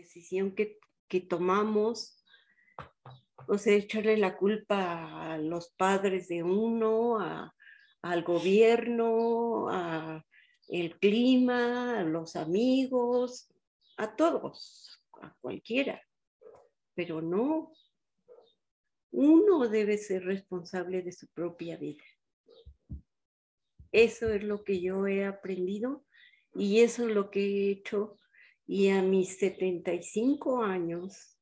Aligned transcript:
decisión 0.00 0.54
que, 0.54 0.78
que 1.08 1.20
tomamos, 1.20 2.22
o 3.46 3.58
sea, 3.58 3.74
echarle 3.74 4.16
la 4.16 4.36
culpa 4.36 5.32
a 5.32 5.38
los 5.38 5.70
padres 5.76 6.28
de 6.28 6.42
uno, 6.42 7.20
a, 7.20 7.54
al 8.02 8.22
gobierno, 8.22 9.68
a 9.68 10.24
el 10.68 10.98
clima, 10.98 12.00
a 12.00 12.04
los 12.04 12.36
amigos, 12.36 13.48
a 13.96 14.14
todos, 14.14 15.02
a 15.20 15.34
cualquiera. 15.40 16.00
Pero 16.94 17.20
no, 17.20 17.72
uno 19.12 19.68
debe 19.68 19.98
ser 19.98 20.24
responsable 20.24 21.02
de 21.02 21.12
su 21.12 21.26
propia 21.28 21.76
vida. 21.76 22.04
Eso 23.92 24.30
es 24.30 24.44
lo 24.44 24.62
que 24.62 24.80
yo 24.80 25.06
he 25.06 25.26
aprendido 25.26 26.04
y 26.54 26.80
eso 26.80 27.08
es 27.08 27.14
lo 27.14 27.30
que 27.30 27.40
he 27.40 27.70
hecho. 27.72 28.16
Y 28.72 28.88
a 28.90 29.02
mis 29.02 29.36
75 29.40 30.62
años 30.62 31.36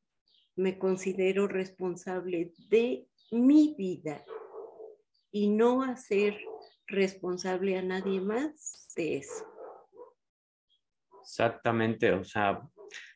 me 0.56 0.78
considero 0.78 1.46
responsable 1.46 2.54
de 2.70 3.06
mi 3.30 3.74
vida 3.76 4.24
y 5.30 5.50
no 5.50 5.82
hacer 5.82 6.38
responsable 6.86 7.76
a 7.76 7.82
nadie 7.82 8.22
más 8.22 8.88
de 8.96 9.18
eso. 9.18 9.44
Exactamente, 11.20 12.12
o 12.12 12.24
sea, 12.24 12.66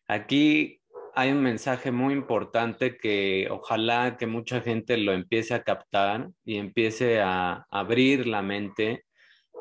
aquí 0.06 0.82
hay 1.14 1.30
un 1.30 1.42
mensaje 1.42 1.90
muy 1.90 2.12
importante 2.12 2.98
que 2.98 3.48
ojalá 3.50 4.18
que 4.18 4.26
mucha 4.26 4.60
gente 4.60 4.98
lo 4.98 5.14
empiece 5.14 5.54
a 5.54 5.62
captar 5.62 6.28
y 6.44 6.58
empiece 6.58 7.18
a 7.22 7.66
abrir 7.70 8.26
la 8.26 8.42
mente 8.42 9.06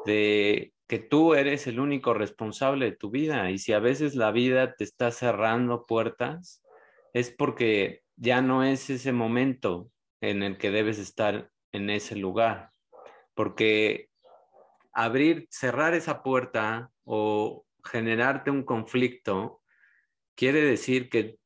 de 0.05 0.73
que 0.91 0.99
tú 0.99 1.35
eres 1.35 1.67
el 1.67 1.79
único 1.79 2.13
responsable 2.13 2.83
de 2.83 2.97
tu 2.97 3.09
vida 3.09 3.49
y 3.49 3.59
si 3.59 3.71
a 3.71 3.79
veces 3.79 4.13
la 4.13 4.29
vida 4.31 4.75
te 4.75 4.83
está 4.83 5.09
cerrando 5.11 5.85
puertas, 5.85 6.61
es 7.13 7.31
porque 7.31 8.03
ya 8.17 8.41
no 8.41 8.65
es 8.65 8.89
ese 8.89 9.13
momento 9.13 9.89
en 10.20 10.43
el 10.43 10.57
que 10.57 10.70
debes 10.70 10.99
estar 10.99 11.49
en 11.71 11.89
ese 11.89 12.17
lugar, 12.17 12.71
porque 13.35 14.09
abrir, 14.91 15.48
cerrar 15.49 15.93
esa 15.93 16.23
puerta 16.23 16.91
o 17.05 17.65
generarte 17.85 18.51
un 18.51 18.63
conflicto 18.63 19.61
quiere 20.35 20.61
decir 20.61 21.09
que 21.09 21.37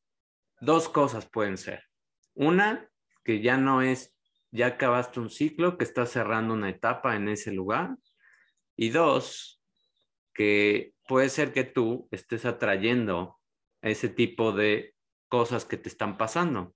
dos 0.60 0.90
cosas 0.90 1.30
pueden 1.30 1.60
ser. 1.60 1.84
Una, 2.34 2.90
que 3.24 3.44
ya 3.44 3.58
no 3.58 3.84
es, 3.84 4.12
ya 4.50 4.66
acabaste 4.66 5.20
un 5.20 5.30
ciclo, 5.30 5.78
que 5.78 5.84
estás 5.84 6.10
cerrando 6.10 6.56
una 6.56 6.72
etapa 6.72 7.16
en 7.16 7.30
ese 7.30 7.52
lugar. 7.52 7.96
Y 8.76 8.90
dos, 8.90 9.62
que 10.34 10.94
puede 11.08 11.30
ser 11.30 11.54
que 11.54 11.64
tú 11.64 12.08
estés 12.12 12.46
atrayendo 12.46 13.40
ese 13.82 14.10
tipo 14.10 14.52
de 14.52 14.96
cosas 15.30 15.66
que 15.66 15.78
te 15.78 15.90
están 15.90 16.18
pasando. 16.18 16.76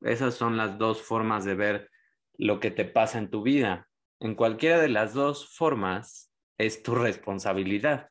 Esas 0.00 0.34
son 0.34 0.56
las 0.56 0.78
dos 0.78 1.00
formas 1.00 1.44
de 1.44 1.54
ver 1.54 1.90
lo 2.36 2.60
que 2.60 2.70
te 2.70 2.84
pasa 2.84 3.18
en 3.18 3.30
tu 3.30 3.42
vida. 3.42 3.88
En 4.20 4.34
cualquiera 4.34 4.80
de 4.80 4.88
las 4.88 5.14
dos 5.14 5.54
formas 5.54 6.32
es 6.58 6.82
tu 6.82 6.94
responsabilidad, 6.94 8.10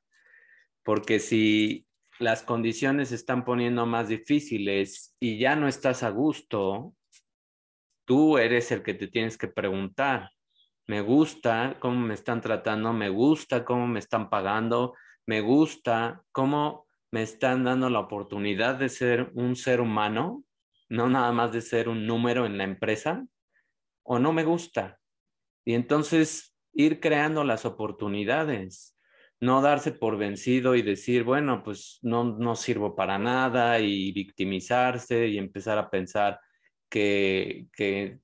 porque 0.83 1.19
si 1.19 1.87
las 2.19 2.43
condiciones 2.43 3.09
se 3.09 3.15
están 3.15 3.45
poniendo 3.45 3.85
más 3.85 4.07
difíciles 4.07 5.15
y 5.19 5.39
ya 5.39 5.55
no 5.55 5.67
estás 5.67 6.03
a 6.03 6.09
gusto, 6.09 6.95
tú 8.05 8.37
eres 8.37 8.71
el 8.71 8.83
que 8.83 8.93
te 8.93 9.07
tienes 9.07 9.37
que 9.37 9.47
preguntar, 9.47 10.31
me 10.91 10.99
gusta 10.99 11.77
cómo 11.79 12.01
me 12.01 12.13
están 12.13 12.41
tratando, 12.41 12.91
me 12.91 13.07
gusta 13.07 13.63
cómo 13.63 13.87
me 13.87 13.99
están 13.99 14.29
pagando, 14.29 14.93
me 15.25 15.39
gusta 15.39 16.21
cómo 16.33 16.85
me 17.11 17.21
están 17.21 17.63
dando 17.63 17.89
la 17.89 18.01
oportunidad 18.01 18.75
de 18.75 18.89
ser 18.89 19.31
un 19.33 19.55
ser 19.55 19.79
humano, 19.79 20.43
no 20.89 21.07
nada 21.07 21.31
más 21.31 21.53
de 21.53 21.61
ser 21.61 21.87
un 21.87 22.05
número 22.05 22.45
en 22.45 22.57
la 22.57 22.65
empresa, 22.65 23.25
o 24.03 24.19
no 24.19 24.33
me 24.33 24.43
gusta. 24.43 24.99
Y 25.63 25.75
entonces 25.75 26.57
ir 26.73 26.99
creando 26.99 27.45
las 27.45 27.63
oportunidades 27.63 28.97
no 29.39 29.61
darse 29.61 29.93
por 29.93 30.17
vencido 30.17 30.75
y 30.75 30.81
decir, 30.81 31.23
bueno, 31.23 31.63
pues 31.63 31.99
no, 32.01 32.25
no 32.37 32.57
sirvo 32.57 32.97
para 32.97 33.17
nada 33.17 33.79
y 33.79 34.11
victimizarse 34.11 35.29
y 35.29 35.37
empezar 35.37 35.77
a 35.77 35.89
pensar 35.89 36.37
que, 36.89 37.67
que 37.71 38.19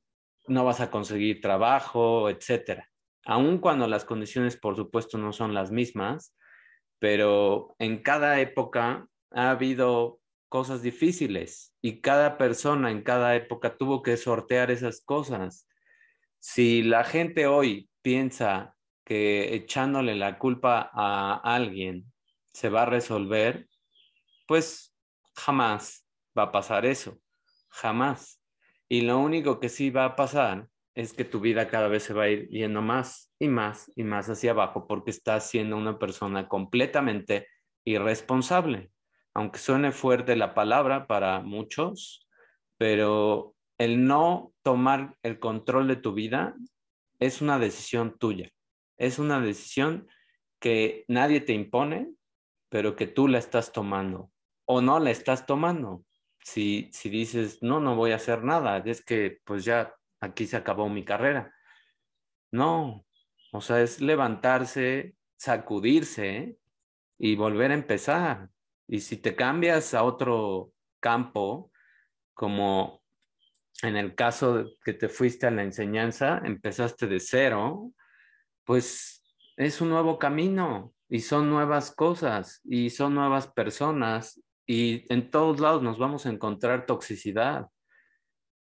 no 0.48 0.66
vas 0.66 0.80
a 0.80 0.92
conseguir 0.92 1.42
trabajo, 1.42 2.30
etcétera. 2.30 2.90
Aun 3.26 3.60
cuando 3.60 3.88
las 3.88 4.06
condiciones, 4.06 4.58
por 4.58 4.76
supuesto, 4.76 5.18
no 5.18 5.34
son 5.34 5.54
las 5.54 5.72
mismas, 5.72 6.36
pero 7.00 7.76
en 7.80 8.02
cada 8.02 8.40
época 8.40 9.08
ha 9.32 9.50
habido 9.52 10.20
cosas 10.50 10.82
difíciles 10.82 11.74
y 11.82 12.02
cada 12.02 12.38
persona 12.38 12.90
en 12.90 13.04
cada 13.04 13.36
época 13.36 13.76
tuvo 13.76 14.02
que 14.02 14.16
sortear 14.18 14.72
esas 14.72 15.02
cosas. 15.02 15.68
Si 16.40 16.84
la 16.84 17.04
gente 17.04 17.48
hoy 17.48 17.90
piensa 18.02 18.76
que 19.04 19.54
echándole 19.56 20.16
la 20.16 20.40
culpa 20.40 20.90
a 20.94 21.42
alguien 21.44 22.12
se 22.54 22.70
va 22.70 22.84
a 22.84 22.86
resolver, 22.86 23.68
pues 24.48 24.94
jamás 25.36 26.06
va 26.38 26.44
a 26.44 26.52
pasar 26.52 26.86
eso, 26.86 27.18
jamás. 27.70 28.42
Y 28.90 29.02
lo 29.02 29.20
único 29.20 29.60
que 29.60 29.70
sí 29.70 29.90
va 29.90 30.06
a 30.06 30.16
pasar 30.16 30.68
es 30.96 31.14
que 31.14 31.26
tu 31.26 31.40
vida 31.40 31.68
cada 31.68 31.88
vez 31.88 32.04
se 32.04 32.14
va 32.14 32.24
a 32.24 32.30
ir 32.30 32.50
yendo 32.50 32.82
más 32.82 33.32
y 33.38 33.48
más 33.48 33.92
y 33.96 34.04
más 34.04 34.30
hacia 34.30 34.52
abajo 34.52 34.88
porque 34.88 35.12
estás 35.12 35.50
siendo 35.50 35.78
una 35.78 36.00
persona 36.00 36.48
completamente 36.48 37.48
irresponsable. 37.86 38.92
Aunque 39.36 39.60
suene 39.60 39.92
fuerte 39.92 40.36
la 40.36 40.56
palabra 40.56 41.06
para 41.06 41.42
muchos, 41.42 42.28
pero 42.78 43.54
el 43.78 44.06
no 44.06 44.54
tomar 44.64 45.16
el 45.22 45.40
control 45.40 45.88
de 45.88 45.98
tu 45.98 46.14
vida 46.14 46.56
es 47.20 47.42
una 47.42 47.60
decisión 47.60 48.18
tuya. 48.18 48.50
Es 48.98 49.20
una 49.20 49.40
decisión 49.40 50.08
que 50.60 51.06
nadie 51.08 51.42
te 51.42 51.54
impone, 51.54 52.12
pero 52.70 52.96
que 52.96 53.06
tú 53.06 53.28
la 53.28 53.38
estás 53.38 53.72
tomando 53.72 54.32
o 54.66 54.82
no 54.82 55.00
la 55.00 55.12
estás 55.12 55.46
tomando. 55.46 56.04
Si, 56.48 56.90
si 56.94 57.10
dices, 57.10 57.62
no, 57.62 57.82
no 57.82 57.98
voy 57.98 58.14
a 58.14 58.16
hacer 58.16 58.42
nada, 58.42 58.78
es 58.78 59.04
que 59.04 59.42
pues 59.44 59.66
ya 59.66 59.94
aquí 60.22 60.48
se 60.48 60.56
acabó 60.56 60.88
mi 60.88 61.04
carrera. 61.04 61.54
No, 62.52 63.06
o 63.52 63.60
sea, 63.60 63.82
es 63.82 64.00
levantarse, 64.00 65.18
sacudirse 65.36 66.58
y 67.18 67.36
volver 67.36 67.72
a 67.72 67.74
empezar. 67.74 68.50
Y 68.88 69.02
si 69.02 69.18
te 69.18 69.36
cambias 69.36 69.94
a 69.94 70.04
otro 70.04 70.72
campo, 71.02 71.70
como 72.34 73.04
en 73.82 73.98
el 73.98 74.16
caso 74.16 74.70
que 74.86 74.94
te 74.94 75.10
fuiste 75.10 75.48
a 75.48 75.52
la 75.52 75.64
enseñanza, 75.64 76.42
empezaste 76.46 77.08
de 77.08 77.20
cero, 77.20 77.92
pues 78.64 79.22
es 79.58 79.82
un 79.82 79.90
nuevo 79.90 80.18
camino 80.18 80.94
y 81.10 81.20
son 81.20 81.50
nuevas 81.50 81.92
cosas 81.92 82.62
y 82.64 82.90
son 82.90 83.16
nuevas 83.16 83.48
personas 83.48 84.42
y 84.68 85.12
en 85.12 85.32
todos 85.32 85.60
lados 85.60 85.82
nos 85.82 85.98
vamos 85.98 86.26
a 86.26 86.30
encontrar 86.30 86.86
toxicidad. 86.86 87.68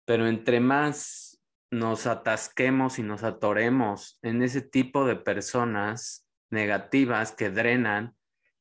Pero 0.07 0.27
entre 0.27 0.61
más 0.61 1.43
nos 1.71 2.07
atasquemos 2.07 2.99
y 2.99 3.03
nos 3.03 3.25
atoremos 3.25 4.19
en 4.23 4.43
ese 4.43 4.63
tipo 4.63 5.05
de 5.05 5.17
personas 5.17 6.27
negativas 6.51 7.33
que 7.33 7.51
drenan, 7.51 8.15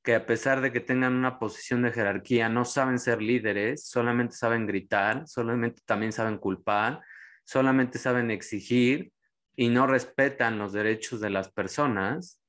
que 0.04 0.16
a 0.16 0.26
pesar 0.26 0.60
de 0.60 0.74
que 0.74 0.82
tengan 0.82 1.14
una 1.14 1.40
posición 1.40 1.84
de 1.84 1.92
jerarquía, 1.92 2.50
no 2.50 2.66
saben 2.66 3.00
ser 3.00 3.22
líderes, 3.22 3.88
solamente 3.88 4.36
saben 4.36 4.66
gritar, 4.66 5.28
solamente 5.28 5.82
también 5.86 6.12
saben 6.12 6.38
culpar, 6.38 7.02
solamente 7.46 7.98
saben 7.98 8.32
exigir, 8.32 9.14
y 9.56 9.70
no 9.70 9.88
respetan 9.88 10.60
los 10.60 10.72
derechos 10.72 11.20
de 11.20 11.32
las 11.32 11.52
personas, 11.52 12.42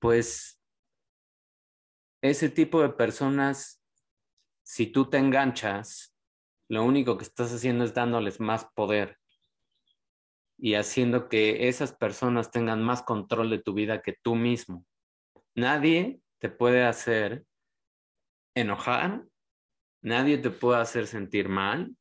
pues 0.00 0.60
ese 2.22 2.48
tipo 2.48 2.80
de 2.80 2.88
personas, 2.88 3.81
si 4.62 4.86
tú 4.86 5.08
te 5.08 5.18
enganchas, 5.18 6.14
lo 6.68 6.84
único 6.84 7.18
que 7.18 7.24
estás 7.24 7.52
haciendo 7.52 7.84
es 7.84 7.94
dándoles 7.94 8.40
más 8.40 8.64
poder 8.74 9.18
y 10.58 10.74
haciendo 10.74 11.28
que 11.28 11.68
esas 11.68 11.92
personas 11.92 12.50
tengan 12.50 12.82
más 12.82 13.02
control 13.02 13.50
de 13.50 13.58
tu 13.58 13.74
vida 13.74 14.00
que 14.00 14.12
tú 14.12 14.36
mismo. 14.36 14.86
Nadie 15.54 16.20
te 16.38 16.48
puede 16.48 16.84
hacer 16.84 17.44
enojar, 18.54 19.24
nadie 20.02 20.38
te 20.38 20.50
puede 20.50 20.80
hacer 20.80 21.06
sentir 21.06 21.48
mal 21.48 21.96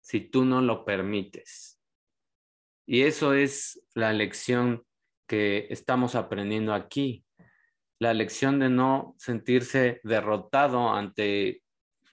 si 0.00 0.20
tú 0.20 0.44
no 0.44 0.60
lo 0.60 0.84
permites. 0.84 1.80
Y 2.86 3.02
eso 3.02 3.34
es 3.34 3.82
la 3.94 4.12
lección 4.12 4.84
que 5.28 5.68
estamos 5.70 6.14
aprendiendo 6.14 6.74
aquí, 6.74 7.24
la 8.00 8.12
lección 8.12 8.58
de 8.58 8.68
no 8.68 9.14
sentirse 9.16 10.00
derrotado 10.02 10.90
ante 10.90 11.61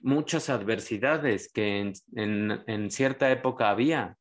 muchas 0.00 0.50
adversidades 0.50 1.50
que 1.52 1.92
en, 2.14 2.90
cierta 2.90 3.30
época 3.30 3.70
había 3.70 4.16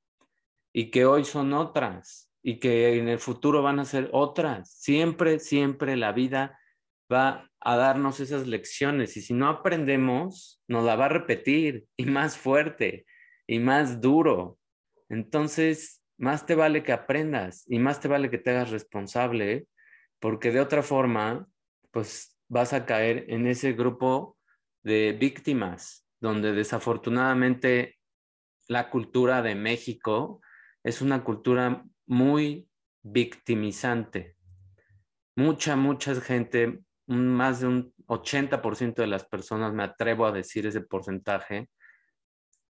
y 0.74 0.92
que 0.92 1.06
hoy 1.06 1.26
son 1.26 1.54
otras 1.54 2.31
y 2.42 2.60
que 2.60 2.98
en 2.98 3.08
el 3.08 3.20
futuro 3.20 3.62
van 3.62 3.80
a 3.80 3.86
ser 3.86 4.10
otras. 4.12 4.72
Siempre, 4.72 5.40
siempre 5.40 5.96
la 5.98 6.12
vida 6.12 6.60
va 7.12 7.50
a 7.60 7.76
darnos 7.76 8.20
esas 8.20 8.48
lecciones 8.48 9.18
y 9.18 9.22
si 9.22 9.34
no 9.34 9.50
aprendemos, 9.50 10.62
nos 10.68 10.84
la 10.84 10.96
va 10.96 11.06
a 11.06 11.10
repetir 11.10 11.86
y 11.98 12.06
más 12.06 12.38
fuerte 12.38 13.06
y 13.48 13.60
más 13.60 14.00
duro. 14.00 14.58
Entonces, 15.10 16.04
más 16.18 16.46
te 16.46 16.56
vale 16.56 16.84
que 16.84 16.92
aprendas 16.92 17.66
y 17.68 17.80
más 17.80 18.00
te 18.00 18.08
vale 18.08 18.30
que 18.30 18.38
te 18.38 18.52
hagas 18.52 18.70
responsable, 18.70 19.68
porque 20.20 20.52
de 20.52 20.60
otra 20.60 20.84
forma, 20.84 21.48
pues 21.92 22.38
vas 22.48 22.74
a 22.74 22.86
caer 22.86 23.26
en 23.30 23.48
ese 23.48 23.74
grupo 23.74 24.38
de 24.90 25.14
víctimas, 25.14 26.08
donde 26.20 26.52
desafortunadamente 26.52 28.00
la 28.68 28.90
cultura 28.90 29.44
de 29.44 29.54
México 29.54 30.42
es 30.84 31.02
una 31.02 31.24
cultura 31.24 31.86
muy 32.08 32.68
victimizante. 33.04 34.36
Mucha, 35.36 35.76
mucha 35.76 36.16
gente, 36.16 36.80
más 37.06 37.60
de 37.60 37.68
un 37.68 37.94
80% 38.08 38.96
de 38.96 39.08
las 39.08 39.26
personas, 39.26 39.74
me 39.74 39.84
atrevo 39.84 40.26
a 40.26 40.32
decir 40.32 40.66
ese 40.66 40.82
porcentaje, 40.82 41.70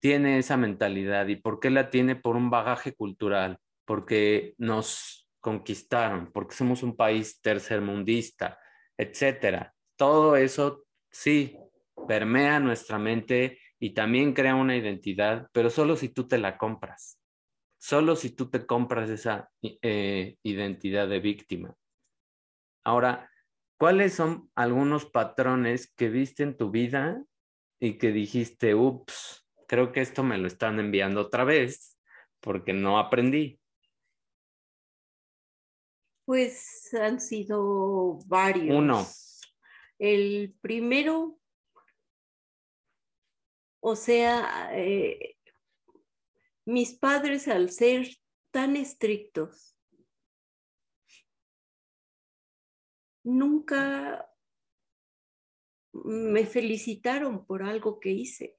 tiene 0.01 0.39
esa 0.39 0.57
mentalidad. 0.57 1.25
¿Y 1.27 1.38
por 1.38 1.62
qué 1.62 1.69
la 1.69 1.89
tiene? 1.89 2.18
Por 2.18 2.36
un 2.36 2.50
bagaje 2.50 2.94
cultural, 2.94 3.60
porque 3.86 4.56
nos 4.57 5.30
conquistaron, 5.39 6.33
porque 6.33 6.56
somos 6.56 6.83
un 6.83 6.98
país 6.98 7.39
tercermundista, 7.42 8.60
etcétera. 8.98 9.74
Todo 9.95 10.36
eso 10.36 10.83
sí 11.10 11.57
permea 12.07 12.59
nuestra 12.59 12.97
mente 12.97 13.59
y 13.79 13.93
también 13.93 14.33
crea 14.33 14.55
una 14.55 14.75
identidad, 14.75 15.47
pero 15.51 15.69
solo 15.69 15.95
si 15.95 16.09
tú 16.09 16.27
te 16.27 16.37
la 16.37 16.57
compras, 16.57 17.19
solo 17.77 18.15
si 18.15 18.31
tú 18.31 18.49
te 18.49 18.65
compras 18.65 19.09
esa 19.09 19.49
eh, 19.61 20.37
identidad 20.43 21.07
de 21.07 21.19
víctima. 21.19 21.75
Ahora, 22.83 23.29
¿cuáles 23.77 24.13
son 24.13 24.49
algunos 24.55 25.05
patrones 25.05 25.93
que 25.93 26.09
viste 26.09 26.43
en 26.43 26.57
tu 26.57 26.71
vida 26.71 27.23
y 27.79 27.97
que 27.97 28.11
dijiste, 28.11 28.75
ups, 28.75 29.47
creo 29.67 29.91
que 29.91 30.01
esto 30.01 30.23
me 30.23 30.37
lo 30.37 30.47
están 30.47 30.79
enviando 30.79 31.21
otra 31.21 31.43
vez 31.43 31.97
porque 32.41 32.73
no 32.73 32.99
aprendí? 32.99 33.59
Pues 36.25 36.93
han 36.93 37.19
sido 37.19 38.19
varios. 38.27 38.75
Uno. 38.75 39.07
El 39.97 40.55
primero, 40.61 41.38
o 43.79 43.95
sea, 43.95 44.69
eh, 44.73 45.37
mis 46.65 46.93
padres 46.93 47.47
al 47.47 47.71
ser 47.71 48.07
tan 48.51 48.75
estrictos, 48.75 49.77
nunca 53.23 54.29
me 55.91 56.45
felicitaron 56.45 57.45
por 57.45 57.63
algo 57.63 57.99
que 57.99 58.11
hice. 58.11 58.55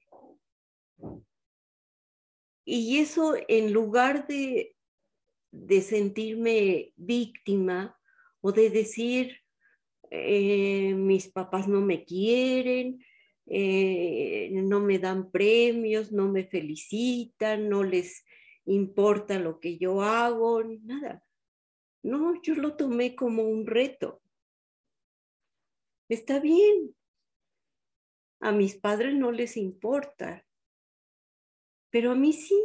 Y 2.63 2.99
eso 2.99 3.35
en 3.47 3.73
lugar 3.73 4.27
de 4.27 4.75
de 5.51 5.81
sentirme 5.81 6.93
víctima 6.95 7.97
o 8.39 8.51
de 8.51 8.69
decir, 8.69 9.37
eh, 10.09 10.93
mis 10.95 11.27
papás 11.31 11.67
no 11.67 11.81
me 11.81 12.03
quieren, 12.03 13.03
eh, 13.53 14.49
no 14.53 14.79
me 14.79 14.97
dan 14.97 15.29
premios, 15.29 16.13
no 16.13 16.29
me 16.29 16.45
felicitan, 16.45 17.67
no 17.67 17.83
les 17.83 18.23
importa 18.63 19.39
lo 19.39 19.59
que 19.59 19.77
yo 19.77 20.01
hago, 20.01 20.63
nada. 20.63 21.21
No, 22.01 22.41
yo 22.41 22.55
lo 22.55 22.77
tomé 22.77 23.13
como 23.13 23.43
un 23.43 23.67
reto. 23.67 24.21
Está 26.07 26.39
bien. 26.39 26.95
A 28.39 28.53
mis 28.53 28.75
padres 28.75 29.13
no 29.15 29.31
les 29.31 29.57
importa, 29.57 30.45
pero 31.89 32.11
a 32.11 32.15
mí 32.15 32.31
sí. 32.31 32.59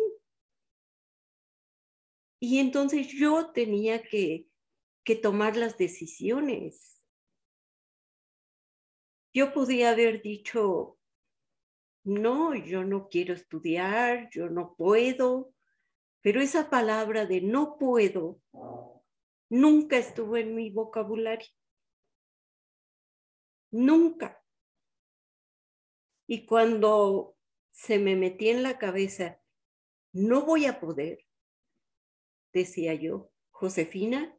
Y 2.40 2.58
entonces 2.60 3.08
yo 3.08 3.50
tenía 3.52 4.02
que, 4.02 4.48
tomar 5.22 5.56
las 5.56 5.78
decisiones. 5.78 6.95
Yo 9.36 9.52
podía 9.52 9.90
haber 9.90 10.22
dicho, 10.22 10.98
no, 12.04 12.54
yo 12.54 12.84
no 12.84 13.10
quiero 13.10 13.34
estudiar, 13.34 14.30
yo 14.30 14.48
no 14.48 14.74
puedo, 14.76 15.52
pero 16.22 16.40
esa 16.40 16.70
palabra 16.70 17.26
de 17.26 17.42
no 17.42 17.76
puedo 17.76 18.40
nunca 19.50 19.98
estuvo 19.98 20.38
en 20.38 20.54
mi 20.54 20.70
vocabulario. 20.70 21.50
Nunca. 23.72 24.42
Y 26.26 26.46
cuando 26.46 27.36
se 27.72 27.98
me 27.98 28.16
metía 28.16 28.52
en 28.52 28.62
la 28.62 28.78
cabeza, 28.78 29.38
no 30.14 30.46
voy 30.46 30.64
a 30.64 30.80
poder, 30.80 31.18
decía 32.54 32.94
yo, 32.94 33.30
Josefina, 33.50 34.34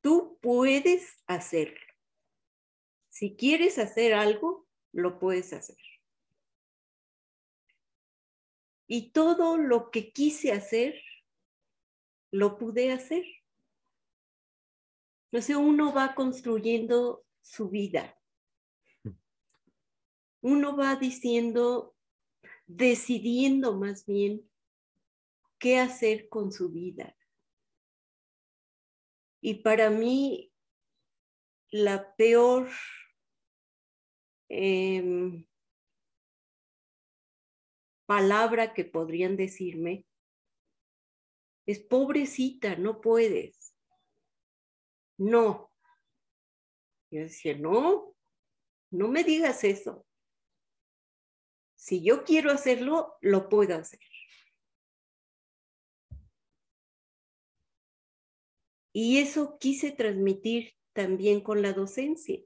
tú 0.00 0.38
puedes 0.40 1.22
hacerlo. 1.26 1.87
Si 3.18 3.34
quieres 3.34 3.80
hacer 3.80 4.14
algo, 4.14 4.68
lo 4.92 5.18
puedes 5.18 5.52
hacer. 5.52 5.76
Y 8.86 9.10
todo 9.10 9.56
lo 9.56 9.90
que 9.90 10.12
quise 10.12 10.52
hacer, 10.52 11.02
lo 12.30 12.58
pude 12.58 12.92
hacer. 12.92 13.24
Entonces 15.24 15.56
uno 15.56 15.92
va 15.92 16.14
construyendo 16.14 17.26
su 17.40 17.68
vida. 17.68 18.16
Uno 20.40 20.76
va 20.76 20.94
diciendo, 20.94 21.96
decidiendo 22.68 23.76
más 23.76 24.06
bien 24.06 24.48
qué 25.58 25.80
hacer 25.80 26.28
con 26.28 26.52
su 26.52 26.70
vida. 26.70 27.16
Y 29.40 29.54
para 29.54 29.90
mí, 29.90 30.52
la 31.72 32.14
peor 32.14 32.70
em, 34.48 35.46
palabra 38.06 38.74
que 38.74 38.84
podrían 38.84 39.36
decirme 39.36 40.06
es 41.68 41.80
pobrecita, 41.80 42.76
no 42.76 43.02
puedes. 43.02 43.74
No. 45.18 45.70
Yo 47.10 47.20
decía, 47.20 47.58
no, 47.58 48.16
no 48.90 49.08
me 49.08 49.22
digas 49.22 49.64
eso. 49.64 50.06
Si 51.76 52.02
yo 52.02 52.24
quiero 52.24 52.50
hacerlo, 52.50 53.18
lo 53.20 53.50
puedo 53.50 53.76
hacer. 53.76 54.00
Y 58.94 59.18
eso 59.18 59.58
quise 59.58 59.92
transmitir 59.92 60.74
también 60.94 61.42
con 61.42 61.60
la 61.60 61.74
docencia. 61.74 62.40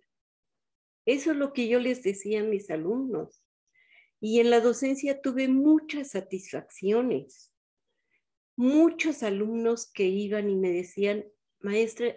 Eso 1.04 1.32
es 1.32 1.36
lo 1.36 1.52
que 1.52 1.68
yo 1.68 1.80
les 1.80 2.02
decía 2.02 2.40
a 2.40 2.44
mis 2.44 2.70
alumnos. 2.70 3.42
Y 4.20 4.40
en 4.40 4.50
la 4.50 4.60
docencia 4.60 5.20
tuve 5.20 5.48
muchas 5.48 6.10
satisfacciones. 6.10 7.52
Muchos 8.56 9.22
alumnos 9.22 9.90
que 9.90 10.04
iban 10.04 10.48
y 10.48 10.56
me 10.56 10.70
decían, 10.70 11.24
maestra, 11.60 12.14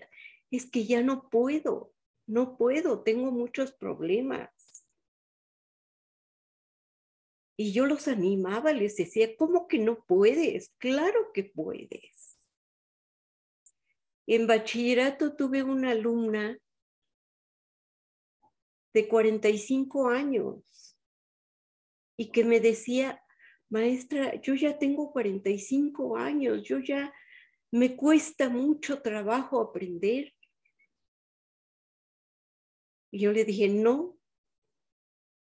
es 0.51 0.69
que 0.69 0.85
ya 0.85 1.01
no 1.01 1.29
puedo, 1.29 1.93
no 2.27 2.57
puedo, 2.57 3.01
tengo 3.01 3.31
muchos 3.31 3.71
problemas. 3.71 4.51
Y 7.57 7.71
yo 7.71 7.85
los 7.85 8.07
animaba, 8.07 8.73
les 8.73 8.97
decía, 8.97 9.35
¿cómo 9.37 9.67
que 9.67 9.79
no 9.79 10.03
puedes? 10.05 10.69
Claro 10.77 11.31
que 11.33 11.45
puedes. 11.45 12.37
En 14.27 14.45
bachillerato 14.45 15.35
tuve 15.35 15.63
una 15.63 15.91
alumna 15.91 16.59
de 18.95 19.09
45 19.09 20.07
años 20.07 20.97
y 22.15 22.31
que 22.31 22.45
me 22.45 22.61
decía, 22.61 23.21
maestra, 23.67 24.39
yo 24.39 24.55
ya 24.55 24.79
tengo 24.79 25.11
45 25.11 26.15
años, 26.15 26.63
yo 26.63 26.79
ya 26.79 27.13
me 27.71 27.97
cuesta 27.97 28.47
mucho 28.47 29.01
trabajo 29.01 29.59
aprender. 29.59 30.33
Y 33.11 33.19
yo 33.19 33.33
le 33.33 33.43
dije, 33.43 33.67
no, 33.67 34.17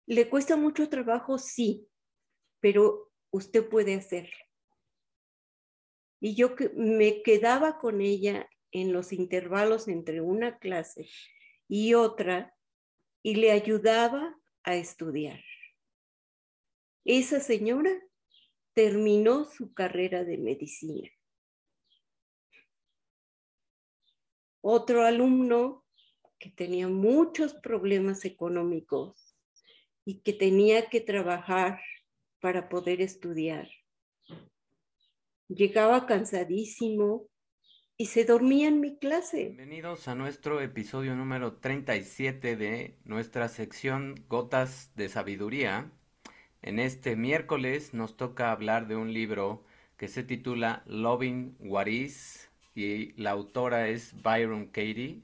le 0.08 0.28
cuesta 0.30 0.56
mucho 0.58 0.90
trabajo, 0.90 1.38
sí, 1.38 1.88
pero 2.60 3.12
usted 3.30 3.70
puede 3.70 3.94
hacerlo. 3.94 4.36
Y 6.20 6.34
yo 6.34 6.56
me 6.74 7.22
quedaba 7.22 7.78
con 7.78 8.02
ella 8.02 8.50
en 8.72 8.94
los 8.94 9.14
intervalos 9.14 9.88
entre 9.88 10.22
una 10.22 10.58
clase 10.58 11.08
y 11.68 11.94
otra 11.94 12.57
y 13.28 13.36
le 13.36 13.52
ayudaba 13.52 14.40
a 14.64 14.76
estudiar. 14.78 15.44
Esa 17.04 17.42
señora 17.42 17.92
terminó 18.74 19.44
su 19.44 19.74
carrera 19.74 20.24
de 20.24 20.38
medicina. 20.38 21.10
Otro 24.62 25.04
alumno 25.04 25.86
que 26.40 26.52
tenía 26.52 26.88
muchos 26.88 27.54
problemas 27.56 28.24
económicos 28.24 29.36
y 30.06 30.22
que 30.22 30.32
tenía 30.32 30.88
que 30.88 31.02
trabajar 31.02 31.82
para 32.40 32.70
poder 32.70 33.02
estudiar. 33.02 33.70
Llegaba 35.50 36.06
cansadísimo 36.06 37.28
y 38.00 38.06
se 38.06 38.26
dormía 38.26 38.68
en 38.68 38.80
mi 38.80 38.96
clase. 38.96 39.46
Bienvenidos 39.46 40.08
a 40.08 40.14
nuestro 40.14 40.62
episodio 40.62 41.16
número 41.16 41.54
37 41.54 42.56
de 42.56 42.96
nuestra 43.06 43.48
sección 43.48 44.24
Gotas 44.30 44.92
de 44.96 45.10
Sabiduría. 45.10 45.90
En 46.62 46.78
este 46.78 47.16
miércoles 47.16 47.96
nos 47.96 48.16
toca 48.16 48.52
hablar 48.52 48.88
de 48.88 48.96
un 48.96 49.14
libro 49.14 49.64
que 49.98 50.08
se 50.08 50.22
titula 50.24 50.84
Loving 50.86 51.56
What 51.60 51.88
Is 51.88 52.52
y 52.76 53.14
la 53.20 53.32
autora 53.32 53.88
es 53.88 54.14
Byron 54.22 54.68
Katie. 54.68 55.24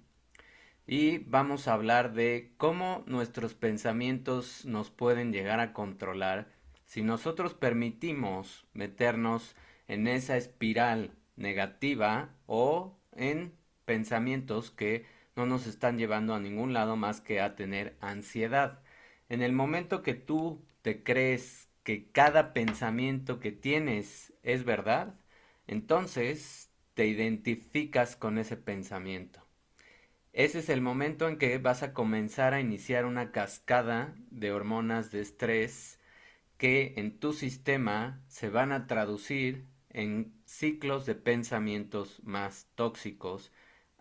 Y 0.87 1.19
vamos 1.19 1.67
a 1.67 1.73
hablar 1.73 2.13
de 2.13 2.53
cómo 2.57 3.03
nuestros 3.05 3.53
pensamientos 3.53 4.65
nos 4.65 4.89
pueden 4.89 5.31
llegar 5.31 5.59
a 5.59 5.73
controlar 5.73 6.51
si 6.85 7.03
nosotros 7.03 7.53
permitimos 7.53 8.65
meternos 8.73 9.55
en 9.87 10.07
esa 10.07 10.37
espiral 10.37 11.15
negativa 11.35 12.35
o 12.45 12.97
en 13.11 13.53
pensamientos 13.85 14.71
que 14.71 15.05
no 15.35 15.45
nos 15.45 15.67
están 15.67 15.97
llevando 15.97 16.35
a 16.35 16.39
ningún 16.39 16.73
lado 16.73 16.95
más 16.95 17.21
que 17.21 17.41
a 17.41 17.55
tener 17.55 17.97
ansiedad. 18.01 18.81
En 19.29 19.41
el 19.41 19.53
momento 19.53 20.03
que 20.03 20.13
tú 20.13 20.63
te 20.81 21.03
crees 21.03 21.69
que 21.83 22.09
cada 22.11 22.53
pensamiento 22.53 23.39
que 23.39 23.51
tienes 23.51 24.33
es 24.43 24.63
verdad, 24.63 25.15
entonces 25.67 26.69
te 26.93 27.07
identificas 27.07 28.15
con 28.15 28.37
ese 28.37 28.57
pensamiento. 28.57 29.41
Ese 30.33 30.59
es 30.59 30.69
el 30.69 30.81
momento 30.81 31.27
en 31.27 31.37
que 31.37 31.57
vas 31.57 31.83
a 31.83 31.93
comenzar 31.93 32.53
a 32.53 32.59
iniciar 32.59 33.05
una 33.05 33.31
cascada 33.31 34.15
de 34.31 34.51
hormonas 34.51 35.11
de 35.11 35.21
estrés 35.21 35.99
que 36.57 36.93
en 36.97 37.19
tu 37.19 37.33
sistema 37.33 38.21
se 38.27 38.49
van 38.49 38.71
a 38.71 38.87
traducir 38.87 39.65
en 39.89 40.33
ciclos 40.53 41.05
de 41.05 41.15
pensamientos 41.15 42.21
más 42.23 42.67
tóxicos 42.75 43.51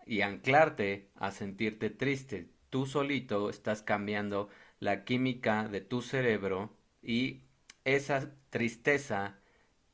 y 0.05 0.21
anclarte 0.21 1.09
a 1.15 1.31
sentirte 1.31 1.89
triste. 1.89 2.49
Tú 2.69 2.85
solito 2.85 3.49
estás 3.49 3.81
cambiando 3.81 4.49
la 4.79 5.03
química 5.03 5.67
de 5.67 5.81
tu 5.81 6.01
cerebro 6.01 6.75
y 7.01 7.43
esa 7.85 8.35
tristeza, 8.49 9.39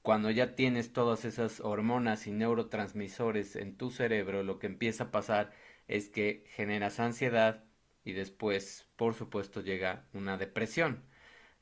cuando 0.01 0.32
ya 0.32 0.56
tienes 0.56 0.94
todas 0.94 1.25
esas 1.25 1.60
hormonas 1.62 2.28
y 2.28 2.32
neurotransmisores 2.32 3.56
en 3.56 3.78
tu 3.78 3.89
cerebro, 3.92 4.44
lo 4.44 4.60
que 4.60 4.68
empieza 4.68 5.06
a 5.06 5.12
pasar 5.12 5.54
es 5.88 6.10
que 6.10 6.46
generas 6.56 7.00
ansiedad 7.00 7.63
y 8.04 8.13
después, 8.13 8.88
por 8.98 9.13
supuesto, 9.13 9.62
llega 9.62 10.08
una 10.13 10.38
depresión. 10.38 11.04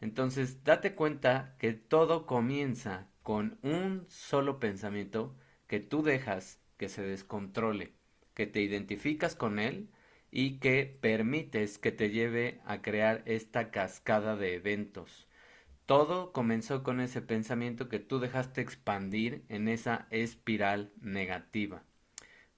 Entonces, 0.02 0.64
date 0.64 0.96
cuenta 0.96 1.56
que 1.60 1.74
todo 1.74 2.26
comienza 2.26 3.10
con 3.28 3.60
un 3.62 4.06
solo 4.08 4.58
pensamiento 4.58 5.36
que 5.68 5.82
tú 5.82 6.02
dejas 6.02 6.62
que 6.78 6.88
se 6.88 7.02
descontrole, 7.02 7.92
que 8.34 8.48
te 8.48 8.62
identificas 8.62 9.36
con 9.36 9.60
él 9.60 9.90
y 10.32 10.60
que 10.60 10.98
permites 11.02 11.78
que 11.78 11.92
te 11.92 12.10
lleve 12.10 12.62
a 12.64 12.82
crear 12.82 13.24
esta 13.26 13.70
cascada 13.70 14.38
de 14.38 14.54
eventos. 14.56 15.28
Todo 15.86 16.32
comenzó 16.32 16.84
con 16.84 17.02
ese 17.02 17.22
pensamiento 17.22 17.90
que 17.90 18.00
tú 18.00 18.20
dejaste 18.20 18.62
expandir 18.62 19.44
en 19.50 19.68
esa 19.68 20.08
espiral 20.10 20.94
negativa. 21.02 21.84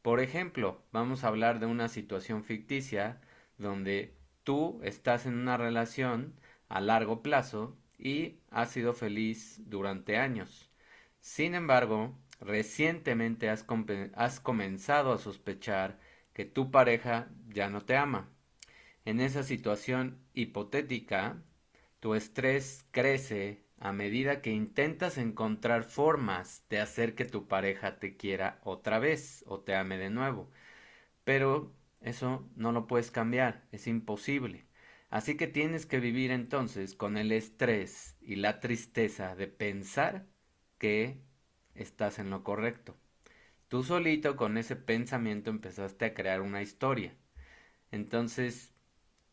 Por 0.03 0.19
ejemplo, 0.19 0.83
vamos 0.91 1.23
a 1.23 1.29
hablar 1.29 1.59
de 1.59 1.65
una 1.65 1.88
situación 1.88 2.43
ficticia 2.43 3.21
donde 3.57 4.19
tú 4.43 4.79
estás 4.83 5.25
en 5.25 5.33
una 5.33 5.57
relación 5.57 6.35
a 6.67 6.79
largo 6.79 7.23
plazo 7.23 7.75
y 8.00 8.39
has 8.50 8.72
sido 8.72 8.94
feliz 8.94 9.62
durante 9.70 10.18
años. 10.18 10.72
Sin 11.20 11.53
embargo, 11.53 12.18
recientemente 12.39 13.50
has, 13.50 13.65
has, 14.15 14.39
comenzado 14.39 15.13
a 15.13 15.18
sospechar 15.18 16.00
que 16.34 16.46
tu 16.46 16.72
pareja 16.72 17.29
ya 17.50 17.70
no 17.70 17.82
te 17.86 17.98
ama. 17.98 18.29
En 19.06 19.20
esa 19.20 19.44
situación 19.44 20.20
hipotética, 20.34 21.44
tu 22.00 22.15
estrés 22.15 22.86
crece 22.91 23.63
a 23.79 23.91
medida 23.94 24.41
que 24.41 24.51
intentas 24.51 25.18
encontrar 25.18 25.84
formas 25.84 26.65
de 26.70 26.79
hacer 26.79 27.15
que 27.15 27.25
tu 27.25 27.48
pareja 27.48 28.00
te 28.00 28.18
quiera 28.18 28.60
otra 28.63 29.00
vez 29.00 29.44
o 29.48 29.60
te 29.62 29.75
ame 29.75 29.98
de 29.98 30.10
nuevo. 30.10 30.50
Pero 31.24 31.74
eso 32.01 32.50
no 32.56 32.72
lo 32.72 32.88
puedes 32.88 33.12
cambiar, 33.12 33.68
es 33.72 33.88
imposible. 33.88 34.68
Así 35.10 35.36
que 35.38 35.48
tienes 35.48 35.86
que 35.86 36.00
vivir 36.00 36.32
entonces 36.32 36.96
con 36.96 37.18
el 37.18 37.32
estrés 37.32 38.16
y 38.22 38.36
la 38.36 38.60
tristeza 38.60 39.36
de 39.36 39.48
pensar 39.48 40.28
que 40.78 41.22
estás 41.75 42.20
en 42.20 42.30
lo 42.30 42.44
correcto. 42.44 42.96
Tú 43.70 43.84
solito 43.84 44.36
con 44.36 44.58
ese 44.58 44.75
pensamiento 44.75 45.50
empezaste 45.51 46.06
a 46.06 46.13
crear 46.13 46.42
una 46.42 46.62
historia. 46.62 47.16
Entonces, 47.92 48.74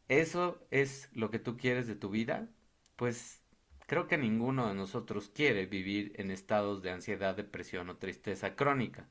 ¿eso 0.09 0.67
es 0.71 1.11
lo 1.13 1.31
que 1.31 1.39
tú 1.39 1.57
quieres 1.57 1.87
de 1.87 1.97
tu 1.97 2.11
vida? 2.11 2.49
Pues 2.97 3.43
creo 3.87 4.09
que 4.09 4.19
ninguno 4.19 4.69
de 4.69 4.75
nosotros 4.75 5.31
quiere 5.35 5.67
vivir 5.67 6.13
en 6.17 6.31
estados 6.31 6.83
de 6.83 6.91
ansiedad, 6.91 7.37
depresión 7.37 7.91
o 7.91 7.97
tristeza 7.99 8.57
crónica. 8.57 9.09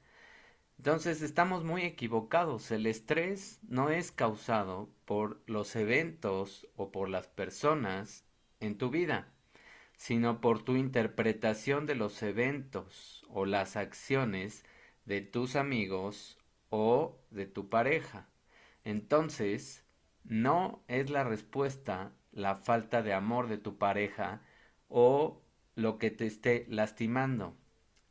Entonces 0.77 1.21
estamos 1.21 1.63
muy 1.63 1.83
equivocados. 1.83 2.71
El 2.71 2.85
estrés 2.85 3.59
no 3.67 3.89
es 3.89 4.11
causado 4.11 4.89
por 5.05 5.41
los 5.47 5.75
eventos 5.75 6.67
o 6.75 6.91
por 6.91 7.09
las 7.09 7.27
personas 7.27 8.25
en 8.59 8.77
tu 8.77 8.89
vida, 8.89 9.33
sino 9.97 10.41
por 10.41 10.63
tu 10.63 10.75
interpretación 10.75 11.85
de 11.85 11.95
los 11.95 12.21
eventos 12.23 13.25
o 13.29 13.45
las 13.45 13.75
acciones 13.77 14.65
de 15.05 15.21
tus 15.21 15.55
amigos 15.55 16.37
o 16.69 17.17
de 17.31 17.45
tu 17.45 17.69
pareja. 17.69 18.29
Entonces, 18.83 19.83
no 20.23 20.83
es 20.87 21.09
la 21.09 21.23
respuesta 21.23 22.11
la 22.31 22.57
falta 22.57 23.01
de 23.01 23.13
amor 23.13 23.47
de 23.47 23.57
tu 23.57 23.77
pareja 23.77 24.41
o 24.89 25.41
lo 25.75 25.97
que 25.97 26.11
te 26.11 26.25
esté 26.27 26.65
lastimando 26.69 27.55